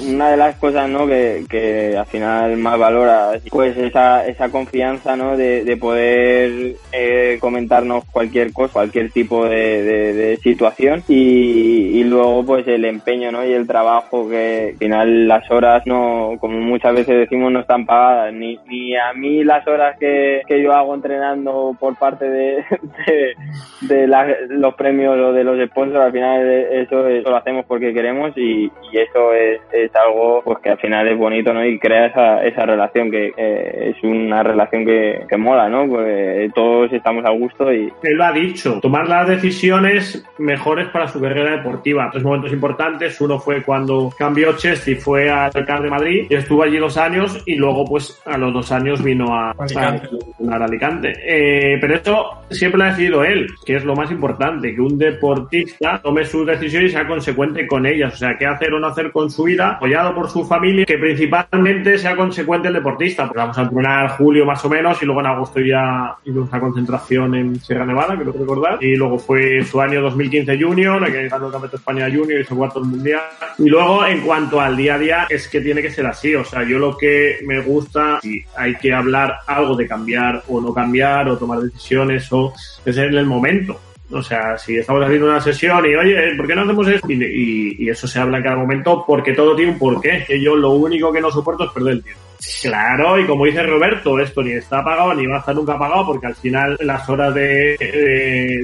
una 0.10 0.32
de 0.32 0.38
las 0.38 0.56
cosas 0.58 0.90
¿no? 0.90 1.08
que, 1.08 1.44
que 1.50 1.96
al 1.98 2.06
final 2.06 2.58
más 2.58 2.78
valora 2.78 3.32
pues 3.50 3.78
esa, 3.78 4.26
esa 4.28 4.50
confianza 4.50 5.16
¿no? 5.16 5.38
de, 5.38 5.64
de 5.64 5.78
poder 5.78 6.76
eh, 6.92 7.38
comentarnos 7.40 8.04
cualquier 8.12 8.52
cosa 8.54 8.72
cualquier 8.74 9.12
tipo 9.12 9.46
de, 9.48 9.84
de- 9.84 10.14
de 10.14 10.38
situación 10.38 11.04
y, 11.08 12.00
y 12.00 12.04
luego 12.04 12.46
pues 12.46 12.68
el 12.68 12.86
empeño 12.86 13.32
¿no? 13.32 13.46
y 13.46 13.54
el 13.54 13.68
trabajo 13.68 14.21
que 14.30 14.70
al 14.72 14.78
final 14.78 15.28
las 15.28 15.50
horas 15.52 15.84
no 15.86 16.38
como 16.40 16.60
muchas 16.60 16.94
veces 16.94 17.18
decimos 17.18 17.52
no 17.52 17.62
están 17.62 17.86
pagadas 17.86 18.34
ni, 18.34 18.58
ni 18.68 18.96
a 18.96 19.14
mí 19.14 19.44
las 19.44 19.68
horas 19.68 19.98
que, 20.00 20.42
que 20.48 20.62
yo 20.62 20.74
hago 20.74 20.96
entrenando 20.96 21.76
por 21.80 21.98
parte 21.98 22.30
de, 22.30 22.64
de, 23.82 24.08
los 24.50 24.76
premios 24.76 25.18
o 25.18 25.34
de 25.34 25.44
los 25.44 25.70
sponsors 25.70 26.06
al 26.06 26.12
final 26.12 26.48
eh, 26.48 26.82
eso, 26.82 27.08
eso 27.08 27.30
lo 27.30 27.38
hacemos 27.38 27.66
porque 27.66 27.94
queremos 27.94 28.32
y, 28.38 28.72
y 28.92 28.98
eso 28.98 29.34
es, 29.34 29.62
es 29.72 29.96
algo 29.96 30.42
pues 30.44 30.60
que 30.60 30.70
al 30.70 30.78
final 30.80 31.08
es 31.08 31.18
bonito 31.18 31.54
no 31.54 31.66
y 31.66 31.80
crea 31.80 32.08
esa, 32.08 32.44
esa 32.44 32.66
relación 32.66 33.12
que 33.12 33.34
es 33.38 34.04
una 34.04 34.44
relación 34.44 34.86
que, 34.86 35.26
que 35.28 35.38
mola 35.38 35.70
no 35.70 35.88
pues 35.88 36.54
todos 36.54 36.92
estamos 36.94 37.26
a 37.26 37.32
gusto 37.32 37.72
y 37.74 37.92
Él 38.04 38.16
lo 38.16 38.24
ha 38.24 38.32
dicho, 38.32 38.80
tomar 38.82 39.08
las 39.08 39.28
decisiones 39.28 40.26
mejores 40.38 40.90
para 40.90 41.08
su 41.08 41.20
carrera 41.22 41.58
deportiva. 41.58 42.10
Tres 42.12 42.24
momentos 42.24 42.52
importantes. 42.52 43.20
Uno 43.22 43.40
fue 43.40 43.64
cuando 43.64 44.11
cambió 44.18 44.54
Chest 44.58 44.88
y 44.88 44.96
fue 44.96 45.30
al 45.30 45.52
CAR 45.66 45.82
de 45.82 45.90
Madrid. 45.90 46.28
Y 46.30 46.36
estuvo 46.36 46.64
allí 46.64 46.78
dos 46.78 46.98
años 46.98 47.42
y 47.46 47.56
luego, 47.56 47.86
pues, 47.86 48.22
a 48.26 48.38
los 48.38 48.54
dos 48.54 48.72
años 48.72 49.04
vino 49.04 49.34
a, 49.34 49.52
Alicante. 49.52 50.10
a, 50.50 50.56
a 50.56 50.66
Alicante. 50.66 51.14
Eh, 51.26 51.78
pero 51.80 51.96
esto 51.96 52.26
siempre 52.50 52.80
lo 52.80 52.84
ha 52.86 52.90
decidido 52.90 53.24
él, 53.24 53.48
que 53.66 53.76
es 53.76 53.86
lo 53.86 53.96
más 53.96 54.12
importante, 54.12 54.74
que 54.74 54.82
un 54.82 54.98
deportista 54.98 56.00
tome 56.02 56.26
sus 56.26 56.46
decisiones 56.46 56.92
y 56.92 56.94
sea 56.94 57.08
consecuente 57.08 57.68
con 57.68 57.86
ellas. 57.86 58.14
O 58.14 58.18
sea, 58.18 58.38
qué 58.38 58.46
hacer 58.46 58.74
o 58.74 58.80
no 58.80 58.88
hacer 58.88 59.12
con 59.12 59.30
su 59.30 59.44
vida, 59.44 59.72
apoyado 59.72 60.14
por 60.14 60.30
su 60.30 60.46
familia, 60.46 60.86
que 60.86 60.98
principalmente 60.98 61.98
sea 61.98 62.16
consecuente 62.16 62.68
el 62.68 62.76
deportista. 62.76 63.28
Pues 63.28 63.38
vamos 63.38 63.58
a 63.58 63.64
entrenar 63.64 64.10
julio 64.12 64.46
más 64.46 64.64
o 64.66 64.70
menos 64.70 65.02
y 65.02 65.06
luego 65.06 65.22
en 65.22 65.28
agosto 65.28 65.60
ya 65.60 66.16
hicimos 66.24 66.50
una 66.50 66.60
concentración 66.60 67.36
en 67.36 67.56
Sierra 67.60 67.86
Nevada, 67.86 68.18
creo 68.18 68.34
que 68.34 68.40
recordar. 68.40 68.78
Y 68.82 68.96
luego 68.96 69.18
fue 69.18 69.64
su 69.64 69.80
año 69.80 70.02
2015 70.02 70.62
Junior, 70.62 71.06
que 71.06 71.28
ganó 71.28 71.48
el 71.48 71.52
Campeonato 71.52 71.68
de 71.70 71.78
España 71.78 72.06
Junior 72.06 72.40
y 72.40 72.42
hizo 72.42 72.56
cuarto 72.56 72.82
Mundial. 72.84 73.22
Y 73.58 73.70
luego, 73.70 74.01
en 74.08 74.22
cuanto 74.22 74.60
al 74.60 74.78
día 74.78 74.96
a 74.96 75.00
día, 75.00 75.28
es 75.30 75.48
que 75.48 75.62
tiene 75.62 75.82
que 75.82 75.92
ser 75.92 76.06
así. 76.06 76.36
O 76.36 76.44
sea, 76.44 76.64
yo 76.64 76.80
lo 76.80 76.98
que 76.98 77.40
me 77.46 77.60
gusta, 77.62 78.20
si 78.22 78.44
hay 78.56 78.76
que 78.76 78.94
hablar 78.94 79.40
algo 79.48 79.76
de 79.76 79.88
cambiar 79.88 80.44
o 80.48 80.62
no 80.62 80.74
cambiar 80.74 81.30
o 81.30 81.38
tomar 81.38 81.60
decisiones 81.60 82.28
o 82.32 82.54
es 82.86 82.98
en 82.98 83.16
el 83.16 83.26
momento. 83.26 83.80
O 84.12 84.22
sea, 84.22 84.58
si 84.58 84.76
estamos 84.76 85.04
haciendo 85.04 85.28
una 85.28 85.40
sesión 85.40 85.86
y, 85.86 85.96
oye, 85.96 86.36
¿por 86.36 86.46
qué 86.46 86.56
no 86.56 86.64
hacemos 86.64 86.88
esto? 86.88 87.08
Y, 87.10 87.90
eso 87.90 88.08
se 88.08 88.20
habla 88.20 88.38
en 88.38 88.44
cada 88.44 88.58
momento 88.58 89.04
porque 89.06 89.34
todo 89.34 89.56
tiene 89.56 89.72
un 89.72 89.80
porqué. 89.80 90.24
Que 90.28 90.42
yo 90.42 90.56
lo 90.56 90.72
único 90.72 91.12
que 91.12 91.22
no 91.22 91.32
soporto 91.32 91.66
es 91.66 91.72
perder 91.72 91.94
el 91.94 92.04
tiempo. 92.04 92.22
Claro, 92.62 93.20
y 93.20 93.28
como 93.28 93.46
dice 93.46 93.62
Roberto, 93.64 94.20
esto 94.20 94.42
ni 94.42 94.54
está 94.54 94.84
pagado 94.84 95.14
ni 95.14 95.28
va 95.28 95.38
a 95.38 95.40
estar 95.40 95.54
nunca 95.54 95.78
pagado 95.78 96.08
porque 96.08 96.26
al 96.26 96.36
final 96.36 96.76
las 96.80 97.08
horas 97.08 97.36
de, 97.36 97.78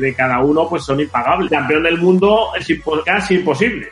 de, 0.01 0.13
cada 0.15 0.39
uno 0.39 0.67
pues 0.67 0.83
son 0.83 0.99
impagables. 0.99 1.51
Campeón 1.51 1.83
del 1.83 1.99
mundo 1.99 2.49
es 2.57 2.67
casi 3.05 3.35
imposible 3.35 3.89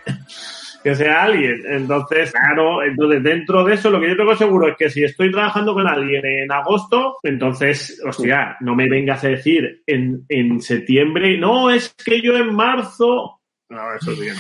que 0.86 0.94
sea 0.94 1.24
alguien. 1.24 1.64
Entonces, 1.68 2.32
claro, 2.32 2.84
entonces 2.84 3.24
dentro 3.24 3.64
de 3.64 3.74
eso 3.74 3.90
lo 3.90 4.00
que 4.00 4.10
yo 4.10 4.16
tengo 4.16 4.36
seguro 4.36 4.68
es 4.68 4.78
que 4.78 4.92
si 4.92 5.04
estoy 5.04 5.32
trabajando 5.32 5.74
con 5.74 5.88
alguien 5.88 6.24
en 6.24 6.52
agosto, 6.52 7.18
entonces, 7.24 8.00
hostia, 8.06 8.56
no 8.60 8.76
me 8.76 8.88
vengas 8.88 9.24
a 9.24 9.30
decir 9.30 9.82
en, 9.88 10.26
en 10.30 10.62
septiembre, 10.62 11.40
no, 11.40 11.72
es 11.72 11.92
que 12.06 12.22
yo 12.22 12.38
en 12.38 12.54
marzo... 12.54 13.42
No, 13.68 13.82
eso 13.96 14.12
es 14.12 14.20
bien. 14.20 14.36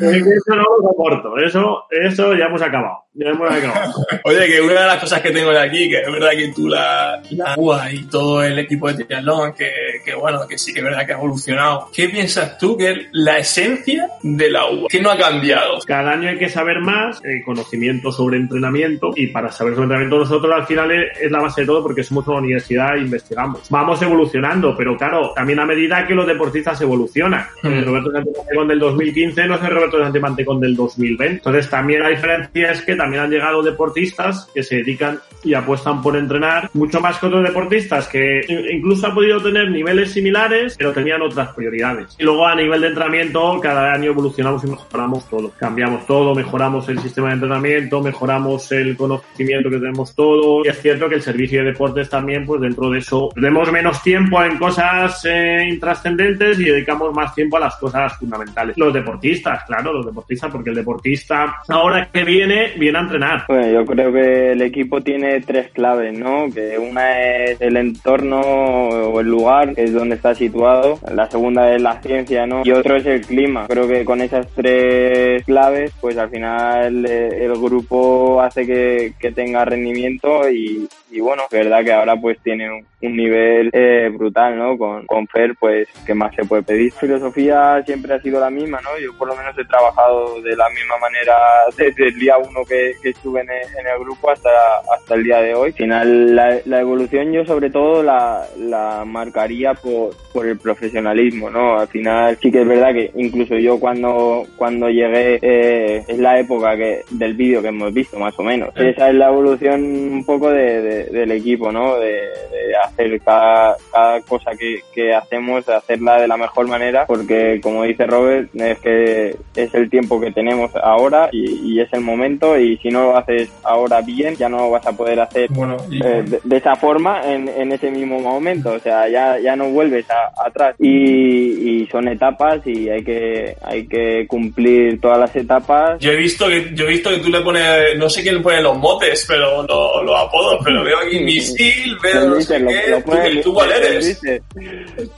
eso 0.00 0.54
no 0.54 0.62
lo 0.62 0.88
soporto. 0.88 1.36
Eso, 1.36 1.84
eso 1.90 2.34
ya 2.34 2.46
hemos 2.46 2.62
acabado. 2.62 3.04
Ya 3.12 3.28
hemos 3.28 3.50
acabado. 3.50 3.92
Oye, 4.24 4.46
que 4.46 4.62
una 4.62 4.80
de 4.80 4.86
las 4.86 5.00
cosas 5.00 5.20
que 5.20 5.32
tengo 5.32 5.50
de 5.50 5.60
aquí, 5.60 5.90
que 5.90 6.00
es 6.00 6.10
verdad 6.10 6.30
que 6.30 6.50
tú 6.54 6.66
la, 6.66 7.20
la 7.32 7.54
UA 7.58 7.92
y 7.92 8.04
todo 8.04 8.42
el 8.42 8.58
equipo 8.58 8.90
de 8.90 9.04
triatlón, 9.04 9.52
que, 9.52 9.70
que 10.06 10.14
bueno, 10.14 10.46
que 10.48 10.56
sí 10.56 10.72
que 10.72 10.78
es 10.78 10.84
verdad 10.84 11.04
que 11.04 11.12
ha 11.12 11.16
evolucionado. 11.16 11.90
¿Qué 11.92 12.08
piensas 12.08 12.56
tú 12.56 12.76
que 12.76 12.90
es 12.92 12.98
la 13.12 13.38
esencia 13.38 14.08
de 14.22 14.50
la 14.50 14.70
UA? 14.70 14.88
¿Qué 14.88 15.00
no 15.00 15.10
ha 15.10 15.18
cambiado? 15.18 15.80
Cada 15.84 16.12
año 16.12 16.28
hay 16.28 16.38
que 16.38 16.48
saber 16.48 16.80
más, 16.80 17.20
eh, 17.24 17.42
conocimiento 17.44 18.12
sobre 18.12 18.38
entrenamiento, 18.38 19.10
y 19.16 19.26
para 19.26 19.50
saber 19.50 19.74
sobre 19.74 19.84
entrenamiento 19.84 20.18
nosotros 20.18 20.52
al 20.54 20.66
final 20.66 20.92
es, 20.92 21.18
es 21.20 21.30
la 21.30 21.40
base 21.40 21.62
de 21.62 21.66
todo 21.66 21.82
porque 21.82 22.04
somos 22.04 22.26
una 22.28 22.38
universidad 22.38 22.96
e 22.96 23.00
investigamos. 23.00 23.68
Vamos 23.68 24.00
evolucionando, 24.00 24.76
pero 24.76 24.96
claro, 24.96 25.32
también 25.34 25.58
a 25.58 25.66
medida 25.66 26.06
que 26.06 26.14
los 26.14 26.26
deportistas 26.26 26.80
evolucionan. 26.80 27.46
Mm. 27.62 27.66
El 27.66 27.84
Roberto 27.84 28.12
Sánchez 28.12 28.32
Mantecón 28.36 28.68
del 28.68 28.78
2015 28.78 29.46
no 29.46 29.54
es 29.56 29.62
el 29.62 29.70
Roberto 29.70 29.98
Sánchez 29.98 30.22
Mantecón 30.22 30.60
del 30.60 30.76
2020. 30.76 31.34
Entonces 31.34 31.68
también 31.68 32.02
la 32.02 32.10
diferencia 32.10 32.70
es 32.70 32.82
que 32.82 32.94
también 32.94 33.24
han 33.24 33.30
llegado 33.30 33.62
deportistas 33.62 34.48
que 34.54 34.62
se 34.62 34.76
dedican 34.76 35.18
y 35.42 35.54
apuestan 35.54 36.02
por 36.02 36.16
entrenar 36.16 36.70
mucho 36.74 37.00
más 37.00 37.18
que 37.18 37.26
otros 37.26 37.42
deportistas 37.42 38.08
que 38.08 38.40
incluso 38.70 39.06
han 39.06 39.14
podido 39.14 39.40
tener 39.40 39.70
similares, 40.04 40.76
pero 40.76 40.92
tenían 40.92 41.22
otras 41.22 41.54
prioridades. 41.54 42.14
Y 42.18 42.24
luego 42.24 42.46
a 42.46 42.54
nivel 42.54 42.82
de 42.82 42.88
entrenamiento, 42.88 43.58
cada 43.62 43.94
año 43.94 44.10
evolucionamos 44.10 44.62
y 44.64 44.68
mejoramos 44.68 45.28
todo. 45.28 45.50
Cambiamos 45.58 46.06
todo, 46.06 46.34
mejoramos 46.34 46.88
el 46.88 46.98
sistema 46.98 47.28
de 47.28 47.34
entrenamiento, 47.34 48.02
mejoramos 48.02 48.70
el 48.72 48.96
conocimiento 48.96 49.70
que 49.70 49.78
tenemos 49.78 50.14
todos. 50.14 50.66
Y 50.66 50.68
es 50.68 50.80
cierto 50.80 51.08
que 51.08 51.16
el 51.16 51.22
servicio 51.22 51.60
de 51.60 51.70
deportes 51.70 52.10
también, 52.10 52.44
pues 52.44 52.60
dentro 52.60 52.90
de 52.90 52.98
eso, 52.98 53.30
tenemos 53.34 53.70
menos 53.72 54.02
tiempo 54.02 54.42
en 54.42 54.58
cosas 54.58 55.24
eh, 55.24 55.66
intrascendentes 55.68 56.58
y 56.60 56.64
dedicamos 56.64 57.14
más 57.14 57.34
tiempo 57.34 57.56
a 57.56 57.60
las 57.60 57.76
cosas 57.76 58.16
fundamentales. 58.18 58.76
Los 58.76 58.92
deportistas, 58.92 59.64
claro, 59.64 59.92
los 59.92 60.06
deportistas, 60.06 60.50
porque 60.50 60.70
el 60.70 60.76
deportista 60.76 61.56
ahora 61.68 62.08
que 62.12 62.24
viene, 62.24 62.72
viene 62.76 62.98
a 62.98 63.02
entrenar. 63.02 63.44
Bueno, 63.48 63.70
yo 63.70 63.84
creo 63.84 64.12
que 64.12 64.52
el 64.52 64.62
equipo 64.62 65.00
tiene 65.00 65.40
tres 65.40 65.70
claves, 65.72 66.18
¿no? 66.18 66.46
Que 66.52 66.78
una 66.78 67.20
es 67.44 67.60
el 67.60 67.76
entorno 67.76 68.40
o 68.40 69.20
el 69.20 69.26
lugar, 69.26 69.74
que 69.74 69.85
es 69.86 69.92
donde 69.92 70.16
está 70.16 70.34
situado. 70.34 70.98
La 71.12 71.30
segunda 71.30 71.74
es 71.74 71.80
la 71.80 72.00
ciencia, 72.00 72.46
¿no? 72.46 72.62
Y 72.64 72.72
otro 72.72 72.96
es 72.96 73.06
el 73.06 73.22
clima. 73.22 73.66
Creo 73.68 73.88
que 73.88 74.04
con 74.04 74.20
esas 74.20 74.46
tres 74.54 75.44
claves, 75.44 75.92
pues 76.00 76.16
al 76.18 76.30
final 76.30 77.06
eh, 77.06 77.44
el 77.44 77.52
grupo 77.52 78.40
hace 78.40 78.66
que, 78.66 79.14
que 79.18 79.32
tenga 79.32 79.64
rendimiento 79.64 80.48
y, 80.48 80.88
y 81.10 81.20
bueno, 81.20 81.44
es 81.50 81.50
verdad 81.58 81.84
que 81.84 81.92
ahora 81.92 82.16
pues 82.16 82.38
tiene 82.42 82.70
un, 82.70 82.84
un 83.02 83.16
nivel 83.16 83.70
eh, 83.72 84.10
brutal, 84.12 84.58
¿no? 84.58 84.76
Con, 84.76 85.06
con 85.06 85.26
Fer, 85.28 85.54
pues, 85.58 85.88
¿qué 86.04 86.14
más 86.14 86.34
se 86.34 86.44
puede 86.44 86.62
pedir? 86.62 86.92
Filosofía 86.92 87.82
siempre 87.84 88.14
ha 88.14 88.20
sido 88.20 88.40
la 88.40 88.50
misma, 88.50 88.80
¿no? 88.82 88.90
Yo 88.98 89.16
por 89.16 89.28
lo 89.28 89.36
menos 89.36 89.56
he 89.58 89.64
trabajado 89.64 90.40
de 90.42 90.56
la 90.56 90.68
misma 90.70 90.96
manera 91.00 91.34
desde 91.76 92.08
el 92.08 92.18
día 92.18 92.38
uno 92.38 92.64
que, 92.68 92.92
que 93.02 93.10
estuve 93.10 93.40
en 93.42 93.50
el, 93.50 93.62
en 93.80 93.86
el 93.86 93.98
grupo 94.00 94.30
hasta, 94.30 94.50
hasta 94.94 95.14
el 95.14 95.24
día 95.24 95.40
de 95.40 95.54
hoy. 95.54 95.68
Al 95.70 95.74
final, 95.74 96.34
la, 96.36 96.56
la 96.64 96.80
evolución 96.80 97.32
yo 97.32 97.44
sobre 97.44 97.70
todo 97.70 98.02
la, 98.02 98.44
la 98.58 99.04
marcaría 99.06 99.74
por, 99.74 100.10
por 100.32 100.46
el 100.46 100.58
profesionalismo, 100.58 101.50
¿no? 101.50 101.78
Al 101.78 101.88
final 101.88 102.36
sí 102.40 102.50
que 102.50 102.62
es 102.62 102.68
verdad 102.68 102.92
que 102.92 103.10
incluso 103.14 103.56
yo 103.56 103.78
cuando, 103.78 104.44
cuando 104.56 104.88
llegué 104.88 105.38
eh, 105.42 106.04
es 106.06 106.18
la 106.18 106.38
época 106.40 106.76
que 106.76 107.02
del 107.10 107.34
vídeo 107.34 107.62
que 107.62 107.68
hemos 107.68 107.92
visto, 107.92 108.18
más 108.18 108.38
o 108.38 108.42
menos. 108.42 108.70
Esa 108.76 109.08
es 109.08 109.14
la 109.14 109.28
evolución 109.28 109.82
un 109.84 110.24
poco 110.24 110.50
de, 110.50 110.82
de- 110.82 111.05
del 111.10 111.30
equipo, 111.32 111.70
¿no? 111.72 111.96
De, 111.98 112.12
de 112.12 112.76
hacer 112.84 113.20
cada, 113.22 113.76
cada 113.92 114.20
cosa 114.22 114.52
que, 114.58 114.80
que 114.94 115.14
hacemos, 115.14 115.68
hacerla 115.68 116.20
de 116.20 116.28
la 116.28 116.36
mejor 116.36 116.66
manera, 116.68 117.06
porque 117.06 117.60
como 117.62 117.84
dice 117.84 118.06
Robert, 118.06 118.48
es 118.54 118.78
que 118.80 119.36
es 119.54 119.74
el 119.74 119.88
tiempo 119.90 120.20
que 120.20 120.32
tenemos 120.32 120.70
ahora 120.76 121.28
y, 121.32 121.72
y 121.74 121.80
es 121.80 121.92
el 121.92 122.00
momento 122.00 122.58
y 122.58 122.76
si 122.78 122.88
no 122.88 123.02
lo 123.04 123.16
haces 123.16 123.48
ahora 123.62 124.00
bien, 124.00 124.36
ya 124.36 124.48
no 124.48 124.58
lo 124.58 124.70
vas 124.70 124.86
a 124.86 124.92
poder 124.96 125.20
hacer 125.20 125.48
Bueno, 125.50 125.76
y- 125.90 126.04
eh, 126.04 126.22
de, 126.24 126.40
de 126.42 126.56
esa 126.56 126.76
forma 126.76 127.20
en, 127.24 127.48
en 127.48 127.72
ese 127.72 127.90
mismo 127.90 128.20
momento, 128.20 128.72
o 128.72 128.78
sea, 128.78 129.08
ya, 129.08 129.38
ya 129.38 129.56
no 129.56 129.68
vuelves 129.70 130.06
a- 130.10 130.32
atrás 130.46 130.74
y, 130.78 131.82
y 131.82 131.86
son 131.86 132.08
etapas 132.08 132.66
y 132.66 132.88
hay 132.88 133.02
que, 133.02 133.56
hay 133.62 133.86
que 133.86 134.26
cumplir 134.28 135.00
todas 135.00 135.18
las 135.18 135.34
etapas. 135.36 135.98
Yo 136.00 136.12
he 136.12 136.16
visto 136.16 136.46
que 136.48 136.70
yo 136.74 136.84
he 136.84 136.88
visto 136.88 137.10
que 137.10 137.18
tú 137.18 137.28
le 137.30 137.40
pones, 137.40 137.96
no 137.98 138.08
sé 138.08 138.22
quién 138.22 138.36
le 138.36 138.40
pone 138.42 138.60
los 138.62 138.76
motes, 138.78 139.24
pero 139.28 139.62
lo- 139.62 140.02
los 140.02 140.20
apodos, 140.20 140.58
pero 140.64 140.82
veo 140.86 140.98
aquí 140.98 141.20
misil, 141.20 141.98
veo 142.02 142.28
no 142.28 142.40
sé 142.40 142.56
qué. 142.66 142.90
lo 142.90 142.96
¿Tú, 142.98 143.02
puedes- 143.04 143.42
tú 143.44 143.52
cuál 143.54 143.68
lo 143.68 143.74
eres? 143.76 144.18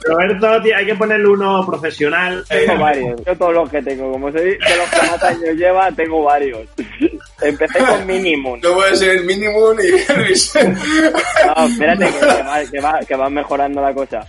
Roberto, 0.03 0.61
tío, 0.61 0.75
hay 0.75 0.85
que 0.85 0.95
ponerle 0.95 1.27
uno 1.27 1.65
profesional. 1.65 2.43
Tengo 2.49 2.77
varios, 2.77 3.21
yo 3.25 3.35
todos 3.37 3.53
los 3.53 3.69
que 3.69 3.81
tengo, 3.81 4.11
como 4.11 4.31
soy 4.31 4.41
de 4.57 4.57
los 4.77 4.89
que 4.89 5.07
más 5.07 5.23
años 5.23 5.55
lleva, 5.55 5.91
tengo 5.91 6.23
varios. 6.23 6.67
Empecé 7.41 7.79
con 7.79 8.05
Minimum. 8.05 8.59
No 8.61 8.73
puede 8.73 8.95
ser 8.97 9.15
el 9.17 9.23
mínimo 9.25 9.73
ni 9.73 9.85
Elvis. 9.87 10.53
No, 11.55 11.65
espérate 11.67 12.05
que, 12.05 12.11
que 12.19 12.25
va, 12.43 12.61
que, 12.71 12.79
va, 12.81 12.99
que 13.07 13.15
va 13.15 13.29
mejorando 13.29 13.81
la 13.81 13.93
cosa. 13.93 14.25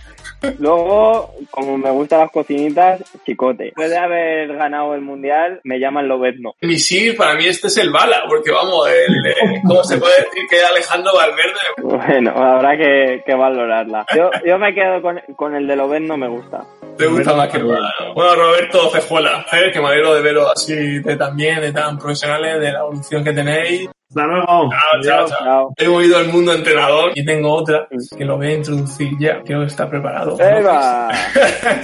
Luego, 0.59 1.33
como 1.49 1.77
me 1.77 1.89
gustan 1.91 2.19
las 2.21 2.31
cocinitas, 2.31 3.01
chicote. 3.25 3.65
Después 3.65 3.89
de 3.89 3.97
haber 3.97 4.55
ganado 4.55 4.93
el 4.95 5.01
mundial, 5.01 5.59
me 5.63 5.79
llaman 5.79 6.07
Lobezno. 6.07 6.55
misil, 6.61 7.15
para 7.15 7.35
mí 7.35 7.45
este 7.47 7.67
es 7.67 7.77
el 7.77 7.91
bala, 7.91 8.23
porque 8.27 8.51
vamos, 8.51 8.87
el, 8.89 9.25
el- 9.27 9.61
¿cómo 9.67 9.83
se 9.83 9.97
puede 9.97 10.15
decir 10.17 10.43
que 10.49 10.63
Alejandro 10.63 11.11
Valverde 11.15 11.59
Bueno, 12.07 12.31
habrá 12.35 12.77
que, 12.77 13.23
que 13.25 13.33
valorarla. 13.35 14.05
Yo, 14.15 14.29
yo 14.45 14.57
me 14.57 14.73
quedo 14.73 15.01
con, 15.01 15.19
con 15.35 15.55
el 15.55 15.67
de 15.67 15.75
Lobezno, 15.75 16.17
me 16.17 16.27
gusta. 16.27 16.63
te 16.97 17.07
gusta 17.07 17.33
más 17.35 17.47
que 17.49 17.57
el 17.57 17.65
bala? 17.65 17.93
¿no? 17.99 18.13
Bueno, 18.13 18.35
Roberto 18.35 18.89
Cejuela, 18.89 19.45
eh, 19.51 19.71
que 19.71 19.79
me 19.79 19.87
alegro 19.87 20.13
de 20.15 20.21
veros 20.21 20.51
así 20.55 20.99
de 20.99 21.15
tan 21.15 21.35
bien, 21.35 21.61
de 21.61 21.71
tan 21.71 21.97
profesionales, 21.97 22.59
de 22.59 22.71
la 22.71 22.79
evolución 22.79 23.23
que 23.23 23.33
tenéis. 23.33 23.89
Hasta 24.11 24.27
luego. 24.27 24.69
Chao, 24.69 25.01
chao, 25.01 25.25
chao. 25.25 25.39
Chao. 25.39 25.73
Hemos 25.77 26.03
ido 26.03 26.17
al 26.17 26.27
mundo 26.27 26.53
entrenador 26.53 27.11
y 27.15 27.23
tengo 27.23 27.53
otra 27.53 27.87
que 28.17 28.25
lo 28.25 28.35
voy 28.35 28.47
a 28.47 28.53
introducir 28.55 29.09
ya. 29.17 29.41
Creo 29.41 29.61
que 29.61 29.67
está 29.67 29.89
preparado. 29.89 30.37
¡Eva! 30.37 31.09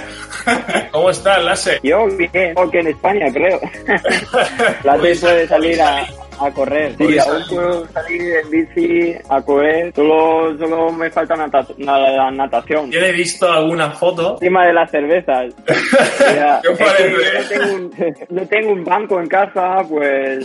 ¿Cómo 0.92 1.08
estás, 1.08 1.42
Lase? 1.42 1.80
Yo 1.82 2.06
bien, 2.06 2.52
porque 2.54 2.80
en 2.80 2.88
España 2.88 3.32
creo. 3.32 3.58
La 4.84 4.98
T 4.98 5.14
puede 5.16 5.48
salir 5.48 5.80
a, 5.80 6.06
a 6.40 6.50
correr. 6.52 6.94
Sí, 6.98 7.18
aún 7.18 7.30
salir. 7.42 7.46
puedo 7.48 7.86
salir 7.88 8.22
en 8.42 8.50
bici 8.50 9.14
a 9.28 9.40
correr. 9.42 9.92
Solo, 9.94 10.56
solo 10.58 10.92
me 10.92 11.10
falta 11.10 11.34
nata- 11.36 11.66
na- 11.78 12.30
natación. 12.30 12.90
Yo 12.90 13.00
he 13.00 13.12
visto 13.12 13.50
algunas 13.50 13.98
fotos. 13.98 14.40
Encima 14.42 14.66
de 14.66 14.72
las 14.72 14.90
cervezas. 14.90 15.54
Tengo 17.48 17.74
un, 17.74 17.90
no 18.30 18.46
tengo 18.46 18.72
un 18.72 18.84
banco 18.84 19.20
en 19.20 19.26
casa, 19.28 19.78
pues 19.88 20.44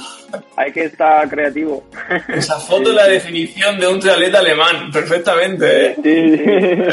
hay 0.56 0.72
que 0.72 0.86
estar 0.86 1.28
creativo. 1.30 1.84
Esa 2.30 2.60
foto 2.60 2.90
es 2.90 2.96
la 2.96 3.08
definición 3.08 3.80
de 3.80 3.88
un 3.88 4.00
triatleta 4.00 4.40
alemán, 4.40 4.92
perfectamente, 4.92 5.88
¿eh? 5.88 5.96
Sí. 6.04 6.84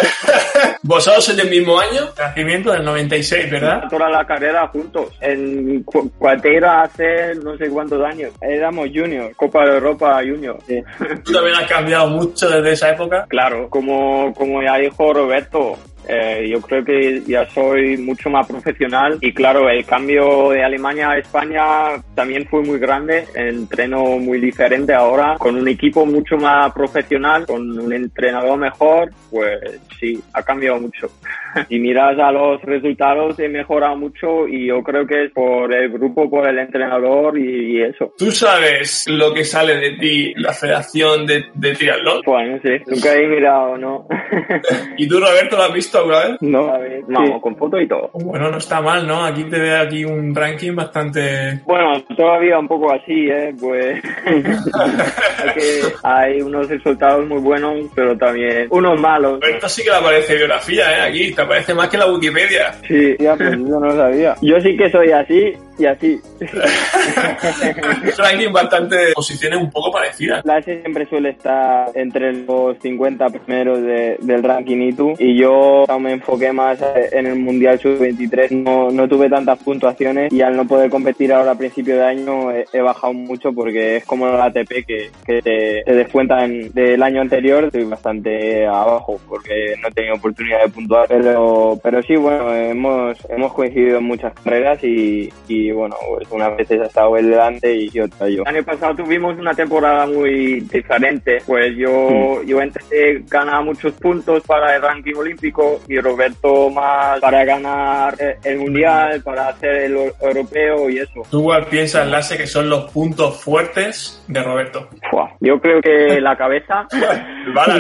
Vosotros 0.82 1.28
en 1.30 1.40
el 1.40 1.50
mismo 1.50 1.78
año, 1.78 2.08
nacimiento 2.18 2.72
del 2.72 2.84
96, 2.84 3.50
¿verdad? 3.50 3.84
Toda 3.88 4.08
la 4.10 4.24
carrera 4.26 4.66
juntos. 4.68 5.12
En 5.20 5.82
cu- 5.84 6.10
cualquiera 6.18 6.82
hace 6.82 7.34
no 7.42 7.56
sé 7.56 7.68
cuántos 7.68 8.02
años. 8.04 8.32
Éramos 8.40 8.89
junior, 8.92 9.34
Copa 9.36 9.64
de 9.64 9.74
Europa 9.74 10.20
junior. 10.24 10.58
Sí. 10.66 10.82
Tú 11.24 11.32
también 11.32 11.56
has 11.56 11.68
cambiado 11.68 12.08
mucho 12.08 12.48
desde 12.48 12.72
esa 12.72 12.90
época. 12.90 13.26
Claro, 13.28 13.68
como, 13.68 14.32
como 14.34 14.62
ya 14.62 14.76
dijo 14.76 15.12
Roberto, 15.12 15.76
eh, 16.08 16.48
yo 16.50 16.60
creo 16.60 16.84
que 16.84 17.22
ya 17.26 17.48
soy 17.50 17.96
mucho 17.98 18.30
más 18.30 18.46
profesional 18.46 19.18
y 19.20 19.32
claro, 19.32 19.68
el 19.68 19.84
cambio 19.84 20.50
de 20.50 20.64
Alemania 20.64 21.10
a 21.10 21.18
España 21.18 22.02
también 22.14 22.46
fue 22.48 22.62
muy 22.62 22.78
grande, 22.78 23.26
entreno 23.34 24.18
muy 24.18 24.40
diferente 24.40 24.94
ahora, 24.94 25.36
con 25.38 25.56
un 25.56 25.68
equipo 25.68 26.06
mucho 26.06 26.36
más 26.36 26.72
profesional, 26.72 27.46
con 27.46 27.78
un 27.78 27.92
entrenador 27.92 28.58
mejor, 28.58 29.12
pues 29.30 29.60
sí, 30.00 30.20
ha 30.32 30.42
cambiado 30.42 30.80
mucho. 30.80 31.10
y 31.68 31.78
miras 31.78 32.18
a 32.18 32.30
los 32.32 32.60
resultados, 32.62 33.38
he 33.38 33.48
mejorado 33.48 33.96
mucho 33.96 34.46
y 34.48 34.66
yo 34.66 34.82
creo 34.82 35.06
que 35.06 35.24
es 35.24 35.32
por 35.32 35.72
el 35.72 35.90
grupo, 35.90 36.28
por 36.30 36.48
el 36.48 36.58
entrenador 36.58 37.38
y, 37.38 37.78
y 37.78 37.82
eso. 37.82 38.12
Tú 38.18 38.30
sabes 38.30 39.06
lo 39.08 39.32
que 39.32 39.44
sale 39.44 39.76
de 39.76 39.90
ti 39.98 40.32
la 40.36 40.52
Federación 40.52 41.26
de, 41.26 41.44
de 41.54 41.72
Triatlón. 41.74 42.22
Pues 42.24 42.48
no 42.48 42.60
sé, 42.62 42.82
nunca 42.86 43.14
he 43.14 43.26
mirado, 43.26 43.76
¿no? 43.78 44.06
¿Y 44.96 45.08
tú, 45.08 45.18
Roberto, 45.20 45.56
lo 45.56 45.62
has 45.64 45.72
visto 45.74 45.98
alguna 45.98 46.18
vez? 46.20 46.36
no, 46.40 46.68
a 46.74 46.78
ver, 46.78 47.02
vamos, 47.08 47.40
con 47.42 47.56
foto 47.56 47.80
y 47.80 47.86
todo. 47.88 48.10
Bueno, 48.14 48.50
no 48.50 48.58
está 48.58 48.80
mal, 48.80 49.06
¿no? 49.06 49.24
Aquí 49.24 49.44
te 49.44 49.58
veo 49.58 49.80
aquí 49.80 50.04
un 50.04 50.34
ranking 50.34 50.74
bastante... 50.74 51.60
Bueno, 51.64 52.00
todavía 52.16 52.58
un 52.58 52.68
poco 52.68 52.92
así, 52.92 53.28
¿eh? 53.30 53.54
Pues 53.60 54.00
hay, 54.24 55.54
que- 55.54 55.92
hay 56.02 56.42
unos 56.42 56.68
resultados 56.68 57.26
muy 57.26 57.38
buenos, 57.40 57.74
pero 57.94 58.16
también 58.16 58.66
unos 58.70 59.00
malos. 59.00 59.40
Roberto 59.40 59.68
sí 59.68 59.82
que 59.82 59.90
le 59.90 59.96
aparece 59.96 60.36
biografía, 60.36 60.98
¿eh? 60.98 61.08
Aquí, 61.08 61.34
te 61.40 61.44
aparece 61.44 61.72
más 61.74 61.88
que 61.88 61.96
la 61.96 62.06
Wikipedia. 62.12 62.72
Sí, 62.86 63.16
ya, 63.18 63.34
pues 63.34 63.52
yo 63.52 63.80
no 63.80 63.86
lo 63.86 63.96
sabía. 63.96 64.36
Yo 64.42 64.60
sí 64.60 64.76
que 64.76 64.90
soy 64.90 65.10
así 65.10 65.54
y 65.80 65.86
así. 65.86 66.20
Un 66.40 68.12
ranking 68.18 68.52
bastante... 68.52 68.96
posiciones 69.14 69.58
un 69.60 69.70
poco 69.70 69.90
parecidas. 69.90 70.44
La 70.44 70.58
S 70.58 70.80
siempre 70.80 71.06
suele 71.06 71.30
estar 71.30 71.88
entre 71.94 72.32
los 72.32 72.76
50 72.78 73.26
primeros 73.30 73.80
de- 73.82 74.16
del 74.20 74.42
ranking 74.42 74.78
ITU 74.90 75.14
y 75.18 75.38
yo 75.40 75.84
me 75.98 76.12
enfoqué 76.12 76.52
más 76.52 76.78
en 77.12 77.26
el 77.26 77.38
Mundial 77.38 77.78
Sub-23. 77.78 78.50
No, 78.50 78.90
no 78.90 79.08
tuve 79.08 79.28
tantas 79.28 79.58
puntuaciones 79.62 80.32
y 80.32 80.42
al 80.42 80.56
no 80.56 80.66
poder 80.66 80.90
competir 80.90 81.32
ahora 81.32 81.52
a 81.52 81.58
principio 81.58 81.96
de 81.96 82.04
año 82.04 82.50
he, 82.52 82.64
he 82.72 82.80
bajado 82.80 83.12
mucho 83.12 83.52
porque 83.52 83.96
es 83.96 84.04
como 84.04 84.26
la 84.26 84.44
ATP 84.44 84.84
que, 84.86 85.10
que 85.26 85.42
te, 85.42 85.82
te 85.84 85.94
descuentan 85.94 86.70
del 86.72 87.02
año 87.02 87.20
anterior. 87.20 87.64
Estoy 87.64 87.84
bastante 87.84 88.66
abajo 88.66 89.20
porque 89.28 89.74
no 89.80 89.88
he 89.88 89.92
tenido 89.92 90.14
oportunidad 90.16 90.62
de 90.64 90.68
puntuar. 90.70 91.06
Pero, 91.08 91.78
pero 91.82 92.02
sí, 92.02 92.16
bueno, 92.16 92.54
hemos, 92.54 93.18
hemos 93.28 93.52
coincidido 93.52 93.98
en 93.98 94.04
muchas 94.04 94.32
carreras 94.34 94.82
y, 94.82 95.32
y 95.48 95.69
bueno, 95.72 95.96
pues 96.08 96.28
unas 96.30 96.56
veces 96.56 96.80
ha 96.80 96.84
estado 96.84 97.16
él 97.16 97.30
delante 97.30 97.74
y 97.74 98.00
otra 98.00 98.28
yo. 98.28 98.42
El 98.42 98.56
año 98.56 98.64
pasado 98.64 98.94
tuvimos 98.96 99.38
una 99.38 99.54
temporada 99.54 100.06
muy 100.06 100.60
diferente, 100.60 101.38
pues 101.46 101.76
yo, 101.76 102.42
yo 102.42 102.60
empecé 102.60 103.22
ganar 103.28 103.64
muchos 103.64 103.92
puntos 103.94 104.42
para 104.44 104.76
el 104.76 104.82
ranking 104.82 105.14
olímpico 105.14 105.80
y 105.88 105.98
Roberto 105.98 106.70
más 106.70 107.20
para 107.20 107.44
ganar 107.44 108.14
el 108.44 108.58
mundial, 108.58 109.22
para 109.22 109.48
hacer 109.48 109.76
el 109.76 110.12
europeo 110.20 110.90
y 110.90 110.98
eso. 110.98 111.22
¿Tú 111.30 111.42
cuál 111.44 111.66
piensas, 111.66 112.06
Lasse, 112.08 112.36
que 112.36 112.46
son 112.46 112.68
los 112.68 112.90
puntos 112.90 113.42
fuertes 113.42 114.24
de 114.28 114.42
Roberto? 114.42 114.88
Fua, 115.10 115.30
Yo 115.40 115.60
creo 115.60 115.80
que 115.80 116.20
la 116.20 116.36
cabeza 116.36 116.86
El 117.46 117.52
bala, 117.52 117.76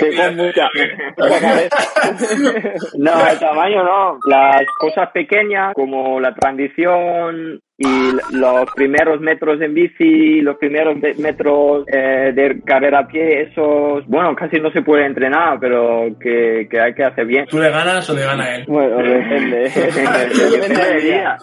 el 0.00 0.36
mucha. 0.36 0.68
No, 2.98 3.26
el 3.26 3.38
tamaño 3.38 3.82
no. 3.84 4.18
Las 4.26 4.62
cosas 4.78 5.10
pequeñas 5.12 5.74
como 5.74 6.20
la 6.20 6.34
transición 6.34 7.27
own 7.28 7.60
y 7.80 8.10
los 8.36 8.68
primeros 8.74 9.20
metros 9.20 9.60
en 9.60 9.72
bici, 9.72 10.40
los 10.40 10.56
primeros 10.56 10.96
me- 10.96 11.14
metros 11.14 11.84
eh, 11.86 12.32
de 12.34 12.60
carrera 12.64 13.00
a 13.00 13.06
pie, 13.06 13.42
esos, 13.42 14.04
bueno, 14.08 14.34
casi 14.34 14.58
no 14.60 14.72
se 14.72 14.82
puede 14.82 15.06
entrenar, 15.06 15.58
pero 15.60 16.06
que, 16.20 16.66
que 16.68 16.80
hay 16.80 16.92
que 16.94 17.04
hacer 17.04 17.24
bien. 17.24 17.46
¿Tú 17.46 17.58
le 17.60 17.70
ganas 17.70 18.10
o 18.10 18.14
le 18.14 18.22
gana 18.24 18.56
él? 18.56 18.64
Bueno, 18.66 18.96
depende. 19.02 19.70
depende 20.50 20.84
del 20.92 21.02
día. 21.02 21.36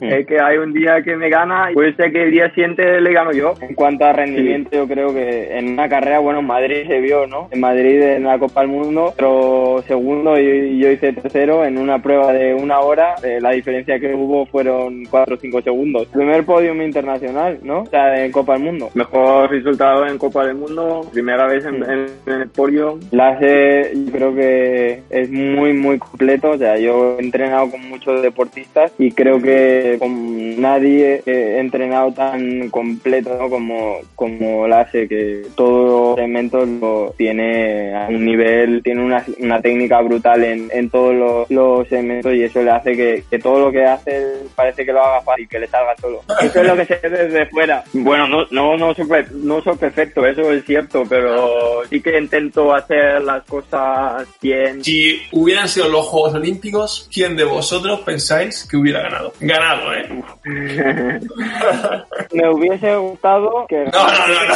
es 0.00 0.26
que 0.26 0.40
hay 0.40 0.56
un 0.56 0.72
día 0.72 1.02
que 1.02 1.16
me 1.16 1.28
gana 1.28 1.70
y 1.70 1.74
puede 1.74 1.94
ser 1.94 2.10
que 2.10 2.22
el 2.22 2.30
día 2.30 2.48
siguiente 2.54 3.00
le 3.00 3.12
gano 3.12 3.32
yo. 3.32 3.54
En 3.60 3.74
cuanto 3.74 4.06
a 4.06 4.12
rendimiento, 4.14 4.70
yo 4.72 4.88
creo 4.88 5.12
que 5.12 5.56
en 5.58 5.72
una 5.72 5.88
carrera, 5.88 6.18
bueno, 6.20 6.40
en 6.40 6.46
Madrid 6.46 6.86
se 6.86 6.98
vio, 7.00 7.26
¿no? 7.26 7.48
En 7.52 7.60
Madrid 7.60 8.00
en 8.00 8.24
la 8.24 8.38
Copa 8.38 8.62
del 8.62 8.70
Mundo, 8.70 9.12
pero 9.16 9.82
segundo 9.86 10.38
y 10.40 10.78
yo 10.78 10.90
hice 10.90 11.12
tercero 11.12 11.64
en 11.66 11.76
una 11.76 12.00
prueba 12.02 12.32
de 12.32 12.54
una 12.54 12.80
hora. 12.80 13.16
eh, 13.22 13.38
la 13.40 13.50
diferencia 13.50 13.98
que 14.00 14.14
hubo 14.14 14.46
fueron 14.46 14.77
4 15.10 15.34
o 15.34 15.38
5 15.38 15.62
segundos. 15.62 16.06
Primer 16.08 16.44
podium 16.44 16.80
internacional, 16.82 17.58
¿no? 17.62 17.82
O 17.82 17.86
sea, 17.86 18.24
en 18.24 18.32
Copa 18.32 18.54
del 18.54 18.62
Mundo. 18.64 18.90
Mejor 18.94 19.50
resultado 19.50 20.06
en 20.06 20.18
Copa 20.18 20.46
del 20.46 20.56
Mundo, 20.56 21.08
primera 21.12 21.46
vez 21.46 21.64
en, 21.64 21.76
en- 21.82 22.06
en 22.26 22.40
el 22.42 22.48
podio. 22.48 22.98
La 23.10 23.30
hace, 23.30 23.92
yo 23.94 24.12
creo 24.12 24.34
que 24.34 25.02
es 25.10 25.30
muy, 25.30 25.72
muy 25.72 25.98
completo. 25.98 26.50
O 26.50 26.58
sea, 26.58 26.78
yo 26.78 27.16
he 27.18 27.22
entrenado 27.22 27.70
con 27.70 27.88
muchos 27.88 28.22
deportistas 28.22 28.92
y 28.98 29.10
creo 29.12 29.40
que 29.40 29.96
con 29.98 30.60
nadie 30.60 31.22
he 31.26 31.58
entrenado 31.58 32.12
tan 32.12 32.68
completo 32.70 33.36
¿no? 33.38 33.48
como, 33.50 33.96
como 34.14 34.66
la 34.66 34.80
hace, 34.80 35.08
que 35.08 35.42
todos 35.54 36.08
los 36.08 36.18
elementos 36.18 36.68
lo 36.68 37.14
tiene 37.16 37.94
a 37.94 38.08
un 38.08 38.24
nivel, 38.24 38.82
tiene 38.82 39.04
una, 39.04 39.24
una 39.40 39.60
técnica 39.60 40.00
brutal 40.00 40.44
en, 40.44 40.68
en 40.72 40.90
todos 40.90 41.14
los, 41.14 41.50
los 41.50 41.90
elementos 41.92 42.34
y 42.34 42.42
eso 42.42 42.62
le 42.62 42.70
hace 42.70 42.96
que, 42.96 43.24
que 43.30 43.38
todo 43.38 43.58
lo 43.60 43.72
que 43.72 43.84
hace 43.84 44.22
para 44.54 44.67
parece 44.68 44.84
que 44.84 44.92
lo 44.92 45.02
haga 45.02 45.22
fácil, 45.22 45.48
que 45.48 45.58
le 45.58 45.66
salga 45.66 45.96
solo. 45.96 46.22
Eso 46.42 46.60
es 46.60 46.66
lo 46.66 46.76
que 46.76 46.84
se 46.84 46.96
ve 46.96 47.08
desde 47.08 47.46
fuera. 47.46 47.82
Bueno, 47.92 48.28
no, 48.28 48.46
no, 48.50 48.76
no, 48.76 48.94
soy, 48.94 49.06
no 49.32 49.62
soy 49.62 49.76
perfecto, 49.76 50.26
eso 50.26 50.52
es 50.52 50.64
cierto, 50.64 51.04
pero 51.08 51.84
sí 51.88 52.02
que 52.02 52.18
intento 52.18 52.74
hacer 52.74 53.22
las 53.22 53.44
cosas 53.44 54.26
bien. 54.42 54.84
Si 54.84 55.22
hubieran 55.32 55.68
sido 55.68 55.88
los 55.88 56.06
Juegos 56.06 56.34
Olímpicos, 56.34 57.08
¿quién 57.12 57.36
de 57.36 57.44
vosotros 57.44 58.00
pensáis 58.00 58.66
que 58.70 58.76
hubiera 58.76 59.02
ganado? 59.02 59.32
Ganado, 59.40 59.94
¿eh? 59.94 60.08
Me 62.32 62.50
hubiese 62.50 62.94
gustado 62.96 63.66
que... 63.68 63.84
No, 63.84 64.06
no, 64.06 64.28
no, 64.28 64.44
no. 64.48 64.54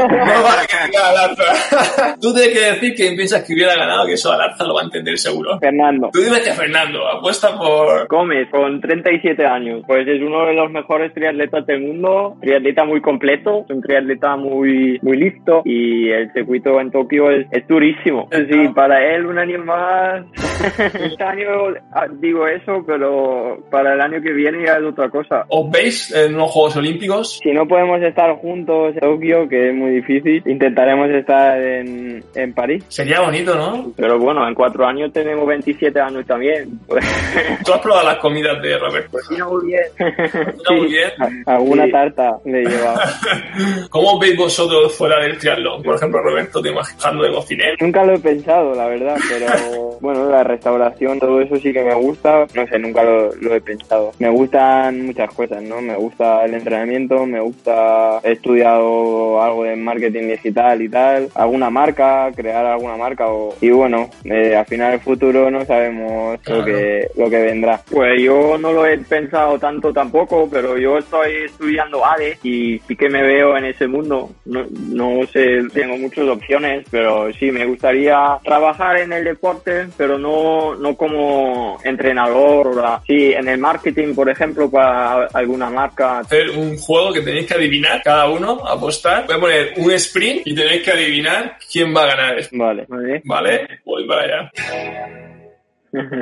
No 0.20 0.42
vale 0.42 0.66
que 0.90 0.96
Alarza. 0.98 2.16
Tú 2.20 2.34
tienes 2.34 2.52
que 2.52 2.60
decir 2.60 2.94
que 2.94 3.12
piensas 3.12 3.42
que 3.44 3.54
hubiera 3.54 3.74
ganado, 3.74 4.06
que 4.06 4.14
eso 4.14 4.32
Alarza 4.32 4.64
lo 4.64 4.74
va 4.74 4.82
a 4.82 4.84
entender 4.84 5.18
seguro. 5.18 5.58
Fernando. 5.58 6.10
Tú 6.12 6.20
dime 6.20 6.42
que 6.42 6.52
Fernando, 6.52 7.06
apuesta 7.08 7.56
por... 7.56 8.06
Gómez, 8.08 8.48
con 8.50 8.80
37 8.90 9.46
años, 9.46 9.84
pues 9.86 10.06
es 10.08 10.20
uno 10.20 10.46
de 10.46 10.54
los 10.54 10.68
mejores 10.68 11.14
triatletas 11.14 11.64
del 11.64 11.80
mundo, 11.80 12.36
triatleta 12.40 12.84
muy 12.84 13.00
completo, 13.00 13.64
un 13.68 13.80
triatleta 13.80 14.34
muy 14.34 14.98
muy 15.00 15.16
listo 15.16 15.62
y 15.64 16.10
el 16.10 16.32
circuito 16.32 16.80
en 16.80 16.90
Tokio 16.90 17.30
es, 17.30 17.46
es 17.52 17.68
durísimo. 17.68 18.28
Sí, 18.32 18.68
para 18.74 19.14
él 19.14 19.26
un 19.26 19.38
año 19.38 19.64
más, 19.64 20.24
este 20.78 21.22
año 21.22 21.72
ah, 21.92 22.06
digo 22.18 22.48
eso, 22.48 22.82
pero 22.84 23.58
para 23.70 23.94
el 23.94 24.00
año 24.00 24.20
que 24.20 24.32
viene 24.32 24.66
ya 24.66 24.78
es 24.78 24.84
otra 24.84 25.08
cosa. 25.08 25.44
¿Os 25.48 25.70
veis 25.70 26.12
en 26.12 26.34
unos 26.34 26.50
Juegos 26.50 26.76
Olímpicos? 26.76 27.38
Si 27.40 27.52
no 27.52 27.68
podemos 27.68 28.02
estar 28.02 28.34
juntos 28.38 28.94
en 28.94 29.00
Tokio, 29.00 29.48
que 29.48 29.68
es 29.68 29.74
muy 29.74 29.92
difícil, 29.92 30.42
intentaremos 30.46 31.10
estar 31.10 31.60
en, 31.62 32.24
en 32.34 32.54
París. 32.54 32.84
Sería 32.88 33.20
bonito, 33.20 33.54
¿no? 33.54 33.92
Pero 33.96 34.18
bueno, 34.18 34.48
en 34.48 34.54
cuatro 34.54 34.84
años 34.84 35.12
tenemos 35.12 35.46
27 35.46 36.00
años 36.00 36.26
también. 36.26 36.80
¿Tú 37.64 37.72
has 37.72 37.80
probado 37.80 38.06
las 38.06 38.18
comidas 38.18 38.60
de 38.60 38.79
Roberto? 38.80 39.10
Cocina 39.12 39.46
muy 39.48 39.66
bien. 39.66 39.82
Cocina 40.56 40.76
muy 40.78 40.86
bien. 40.88 41.10
Alguna 41.46 41.84
Sí. 41.86 41.92
tarta 41.92 42.36
le 42.44 42.62
he 42.62 42.64
llevado. 42.66 43.00
¿Cómo 43.90 44.18
veis 44.18 44.36
vosotros 44.36 44.94
fuera 44.94 45.22
del 45.22 45.38
triatlón? 45.38 45.82
Por 45.82 45.94
ejemplo, 45.96 46.20
Roberto, 46.22 46.60
te 46.62 46.70
imaginando 46.70 47.24
de 47.24 47.32
cocinero. 47.32 47.74
Nunca 47.80 48.04
lo 48.04 48.14
he 48.14 48.18
pensado, 48.18 48.74
la 48.74 48.86
verdad, 48.86 49.16
pero 49.28 49.96
bueno, 50.00 50.28
la 50.30 50.42
restauración, 50.44 51.18
todo 51.18 51.40
eso 51.40 51.56
sí 51.56 51.72
que 51.72 51.82
me 51.82 51.94
gusta. 51.94 52.46
No 52.54 52.66
sé, 52.66 52.78
nunca 52.78 53.02
lo, 53.02 53.34
lo 53.36 53.54
he 53.54 53.60
pensado. 53.60 54.12
Me 54.18 54.28
gustan 54.30 55.06
muchas 55.06 55.32
cosas, 55.34 55.62
¿no? 55.62 55.80
Me 55.80 55.96
gusta 55.96 56.44
el 56.44 56.54
entrenamiento, 56.54 57.26
me 57.26 57.40
gusta, 57.40 58.20
he 58.22 58.32
estudiado 58.32 59.42
algo 59.42 59.64
de 59.64 59.76
marketing 59.76 60.28
digital 60.28 60.82
y 60.82 60.88
tal, 60.88 61.28
alguna 61.34 61.70
marca, 61.70 62.30
crear 62.34 62.64
alguna 62.66 62.96
marca 62.96 63.28
o, 63.28 63.54
y 63.60 63.70
bueno, 63.70 64.08
eh, 64.24 64.56
al 64.56 64.66
final 64.66 64.94
el 64.94 65.00
futuro 65.00 65.50
no 65.50 65.64
sabemos 65.64 66.38
lo 66.46 66.64
que, 66.64 67.08
lo 67.16 67.28
que 67.30 67.42
vendrá. 67.42 67.80
Pues 67.90 68.22
yo 68.22 68.56
no 68.58 68.69
lo 68.72 68.86
he 68.86 68.98
pensado 68.98 69.58
tanto 69.58 69.92
tampoco, 69.92 70.48
pero 70.50 70.76
yo 70.78 70.98
estoy 70.98 71.44
estudiando 71.44 72.04
ADE 72.04 72.38
y 72.42 72.78
sí 72.86 72.96
que 72.96 73.08
me 73.08 73.22
veo 73.22 73.56
en 73.56 73.64
ese 73.66 73.86
mundo. 73.86 74.30
No, 74.44 74.66
no 74.70 75.26
sé, 75.32 75.62
tengo 75.72 75.96
muchas 75.96 76.26
opciones, 76.28 76.84
pero 76.90 77.32
sí, 77.32 77.50
me 77.50 77.64
gustaría 77.66 78.38
trabajar 78.44 78.98
en 78.98 79.12
el 79.12 79.24
deporte, 79.24 79.86
pero 79.96 80.18
no, 80.18 80.74
no 80.74 80.96
como 80.96 81.78
entrenador. 81.84 82.76
la- 82.76 83.00
sí, 83.06 83.32
en 83.32 83.48
el 83.48 83.58
marketing, 83.58 84.14
por 84.14 84.28
ejemplo, 84.30 84.70
para 84.70 85.26
alguna 85.32 85.70
marca. 85.70 86.20
Hacer 86.20 86.50
un 86.50 86.76
juego 86.76 87.12
que 87.12 87.20
tenéis 87.22 87.46
que 87.46 87.54
adivinar, 87.54 88.02
cada 88.02 88.28
uno, 88.28 88.60
apostar. 88.66 89.26
Voy 89.26 89.36
a 89.36 89.40
poner 89.40 89.72
un 89.76 89.90
sprint 89.92 90.46
y 90.46 90.54
tenéis 90.54 90.82
que 90.82 90.90
adivinar 90.90 91.56
quién 91.70 91.94
va 91.94 92.04
a 92.04 92.06
ganar. 92.06 92.36
Vale. 92.52 92.84
Vale. 92.88 93.22
¿Vale? 93.24 93.68
Voy 93.84 94.06
para 94.06 94.22
allá. 94.22 94.50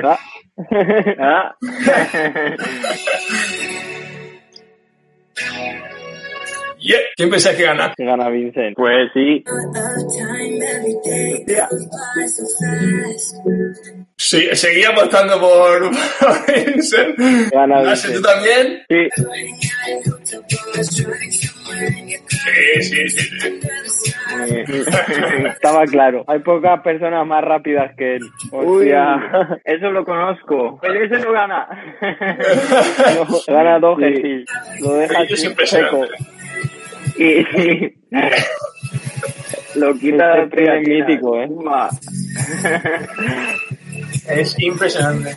Ah. 0.03 0.19
Ah. 1.19 1.55
Yeah. 6.81 6.99
¿Quién 7.17 7.29
pensáis 7.29 7.57
que 7.57 7.63
gana? 7.63 7.93
Gana 7.97 8.29
Vincent. 8.29 8.75
Pues 8.75 9.11
sí. 9.13 9.43
Sí, 14.17 14.47
seguía 14.53 14.89
apostando 14.89 15.39
por, 15.39 15.89
Vincent. 16.47 17.17
Gana 17.51 17.81
Nase, 17.81 18.07
¿Tú 18.07 18.13
Vincent. 18.15 18.25
también? 18.25 18.83
Sí. 18.89 19.09
Sí, 22.27 22.83
sí, 22.83 23.09
sí. 23.09 23.29
sí. 23.39 24.13
Eh, 24.39 24.65
Estaba 25.53 25.85
claro. 25.85 26.23
Hay 26.27 26.39
pocas 26.39 26.81
personas 26.81 27.25
más 27.25 27.43
rápidas 27.43 27.91
que 27.97 28.15
él. 28.17 28.21
Hostia. 28.51 29.59
Eso 29.63 29.91
lo 29.91 30.05
conozco. 30.05 30.79
Pero 30.81 31.03
ese 31.03 31.19
no 31.19 31.31
gana. 31.31 31.67
No, 33.15 33.25
gana 33.53 33.79
dos 33.79 33.99
sí. 33.99 34.45
Lo 34.81 34.93
deja 34.95 35.21
así, 35.21 35.35
seco. 35.65 36.05
Y, 37.17 37.43
lo 39.75 39.93
quita 39.95 40.35
del 40.35 40.49
primer 40.49 40.87
mítico, 40.87 41.39
¿eh? 41.39 41.49
Es 44.29 44.55
impresionante. 44.59 45.35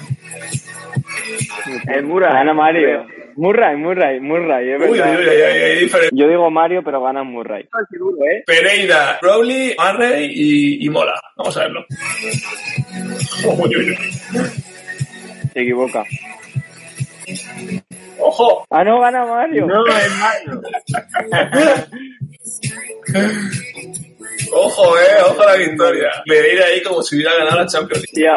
Es 1.88 2.02
Murray. 2.04 2.32
Gana 2.32 2.54
Mario. 2.54 3.06
Murray, 3.36 3.76
Murray, 3.76 4.20
Murray, 4.20 4.72
es 4.72 4.80
Uy, 4.80 5.00
uy, 5.00 5.00
uy. 5.00 5.90
Yo 6.12 6.28
digo 6.28 6.50
Mario, 6.50 6.82
pero 6.84 7.02
gana 7.02 7.22
Murray. 7.22 7.62
¿eh? 7.62 8.42
Pereira, 8.46 9.18
Rowley, 9.22 9.74
Murray 9.78 10.30
y, 10.30 10.84
y 10.84 10.90
Mola. 10.90 11.14
Vamos 11.36 11.56
a 11.56 11.60
verlo. 11.60 11.86
Uy, 13.44 13.76
uy, 13.76 13.90
uy. 13.90 13.96
Se 15.52 15.60
equivoca. 15.60 16.04
¡Ojo! 18.18 18.66
Ah, 18.70 18.84
no, 18.84 19.00
gana 19.00 19.24
Mario. 19.24 19.66
No, 19.66 19.86
es 19.86 20.12
Mario. 20.18 20.62
¡Ojo, 24.52 24.96
eh! 24.98 25.22
¡Ojo 25.26 25.42
a 25.42 25.46
la 25.52 25.56
victoria! 25.56 26.08
Pereira 26.26 26.66
ahí 26.66 26.82
como 26.82 27.02
si 27.02 27.16
hubiera 27.16 27.34
ganado 27.36 27.58
la 27.60 27.66
Champions 27.66 28.04
League. 28.14 28.36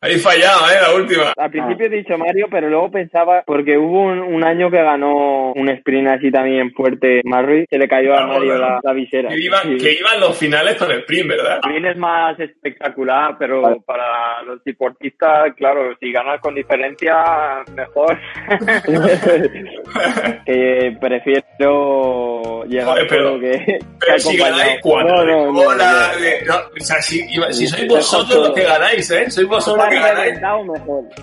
Ahí 0.00 0.18
fallado, 0.18 0.66
eh, 0.70 0.78
la 0.82 0.94
última. 0.94 1.32
Al 1.36 1.50
principio 1.50 1.86
he 1.86 1.90
dicho 1.90 2.16
Mario, 2.18 2.46
pero 2.50 2.68
luego 2.68 2.90
pensaba, 2.90 3.42
porque 3.46 3.76
hubo 3.78 4.02
un, 4.02 4.18
un 4.20 4.44
año 4.44 4.70
que 4.70 4.82
ganó 4.82 5.52
un 5.52 5.68
sprint 5.70 6.08
así 6.08 6.30
también 6.30 6.72
fuerte 6.72 7.20
Marry, 7.24 7.66
se 7.68 7.78
le 7.78 7.88
cayó 7.88 8.14
a 8.14 8.18
Claro, 8.18 8.32
Mario 8.32 8.58
la, 8.58 8.80
la 8.82 8.92
visera. 8.92 9.28
Que 9.28 9.38
iban, 9.40 9.62
Sí. 9.62 9.76
que 9.84 9.92
iban 9.98 10.20
los 10.20 10.36
finales 10.38 10.76
con 10.76 10.90
el 10.90 11.04
PRIM, 11.04 11.28
¿verdad? 11.28 11.60
También 11.60 11.86
es 11.86 11.96
más 11.96 12.38
espectacular, 12.40 13.36
pero 13.38 13.62
para 13.86 14.42
los 14.44 14.62
deportistas, 14.64 15.54
claro, 15.56 15.94
si 16.00 16.10
ganas 16.12 16.40
con 16.40 16.54
diferencia, 16.54 17.62
mejor. 17.74 18.18
que 20.46 20.96
prefiero 21.00 22.64
llegar 22.64 22.86
Joder, 22.88 23.06
pero- 23.08 23.40
que, 23.40 23.50
que 23.50 23.78
Pero 24.00 24.18
si 24.18 24.36
ganáis 24.36 24.78
cuatro. 24.82 25.19
No, 25.24 25.46
no, 25.46 25.52
no, 25.52 25.60
Hola, 25.68 26.12
no. 26.18 26.24
eh, 26.24 26.42
no, 26.46 26.54
o 26.56 26.84
sea, 26.84 27.00
si, 27.02 27.24
iba- 27.30 27.52
si 27.52 27.66
sois 27.66 27.86
vosotros 27.88 28.48
los 28.48 28.54
que 28.54 28.64
ganáis, 28.64 29.10
¿eh? 29.10 29.30
Sois 29.30 29.46
vosotros 29.48 29.84
los 29.84 29.88
que 29.94 30.00
ganáis. 30.00 30.40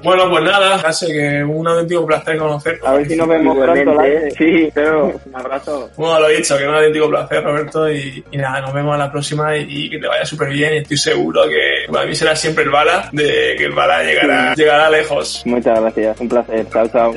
Bueno, 0.04 0.30
pues 0.30 0.44
nada, 0.44 0.76
hace 0.76 1.08
que 1.08 1.44
un 1.44 1.68
auténtico 1.68 2.06
placer 2.06 2.38
conocer. 2.38 2.80
A 2.84 2.94
ver 2.94 3.08
si 3.08 3.16
nos 3.16 3.28
vemos 3.28 3.58
pronto. 3.58 4.02
Sí, 4.38 4.70
pero 4.74 5.06
un 5.26 5.36
abrazo. 5.36 5.90
Bueno, 5.96 6.20
lo 6.22 6.30
he 6.30 6.38
dicho, 6.38 6.58
que 6.58 6.68
un 6.68 6.76
auténtico 6.76 7.10
placer, 7.10 7.44
Roberto, 7.44 7.90
y, 7.92 8.24
y 8.32 8.38
nada, 8.38 8.62
nos 8.62 8.74
vemos 8.74 8.96
a 8.96 8.98
la 8.98 9.12
próxima 9.12 9.56
y, 9.58 9.66
y 9.70 9.90
que 9.90 10.00
te 10.00 10.08
vaya 10.08 10.26
súper 10.26 10.50
bien. 10.50 10.74
Y 10.74 10.78
estoy 10.78 10.98
seguro 10.98 11.44
que 11.48 11.92
para 11.92 12.06
mí 12.06 12.16
será 12.16 12.36
siempre 12.36 12.64
el 12.64 12.70
bala, 12.70 13.10
de 13.12 13.56
que 13.58 13.66
el 13.66 13.72
bala 13.72 14.04
llegará, 14.04 14.54
llegará 14.56 14.90
lejos. 14.90 15.42
Muchas 15.46 15.80
gracias, 15.80 16.20
un 16.20 16.30
placer. 16.30 16.66
Chao, 16.72 16.88
chao. 16.90 17.16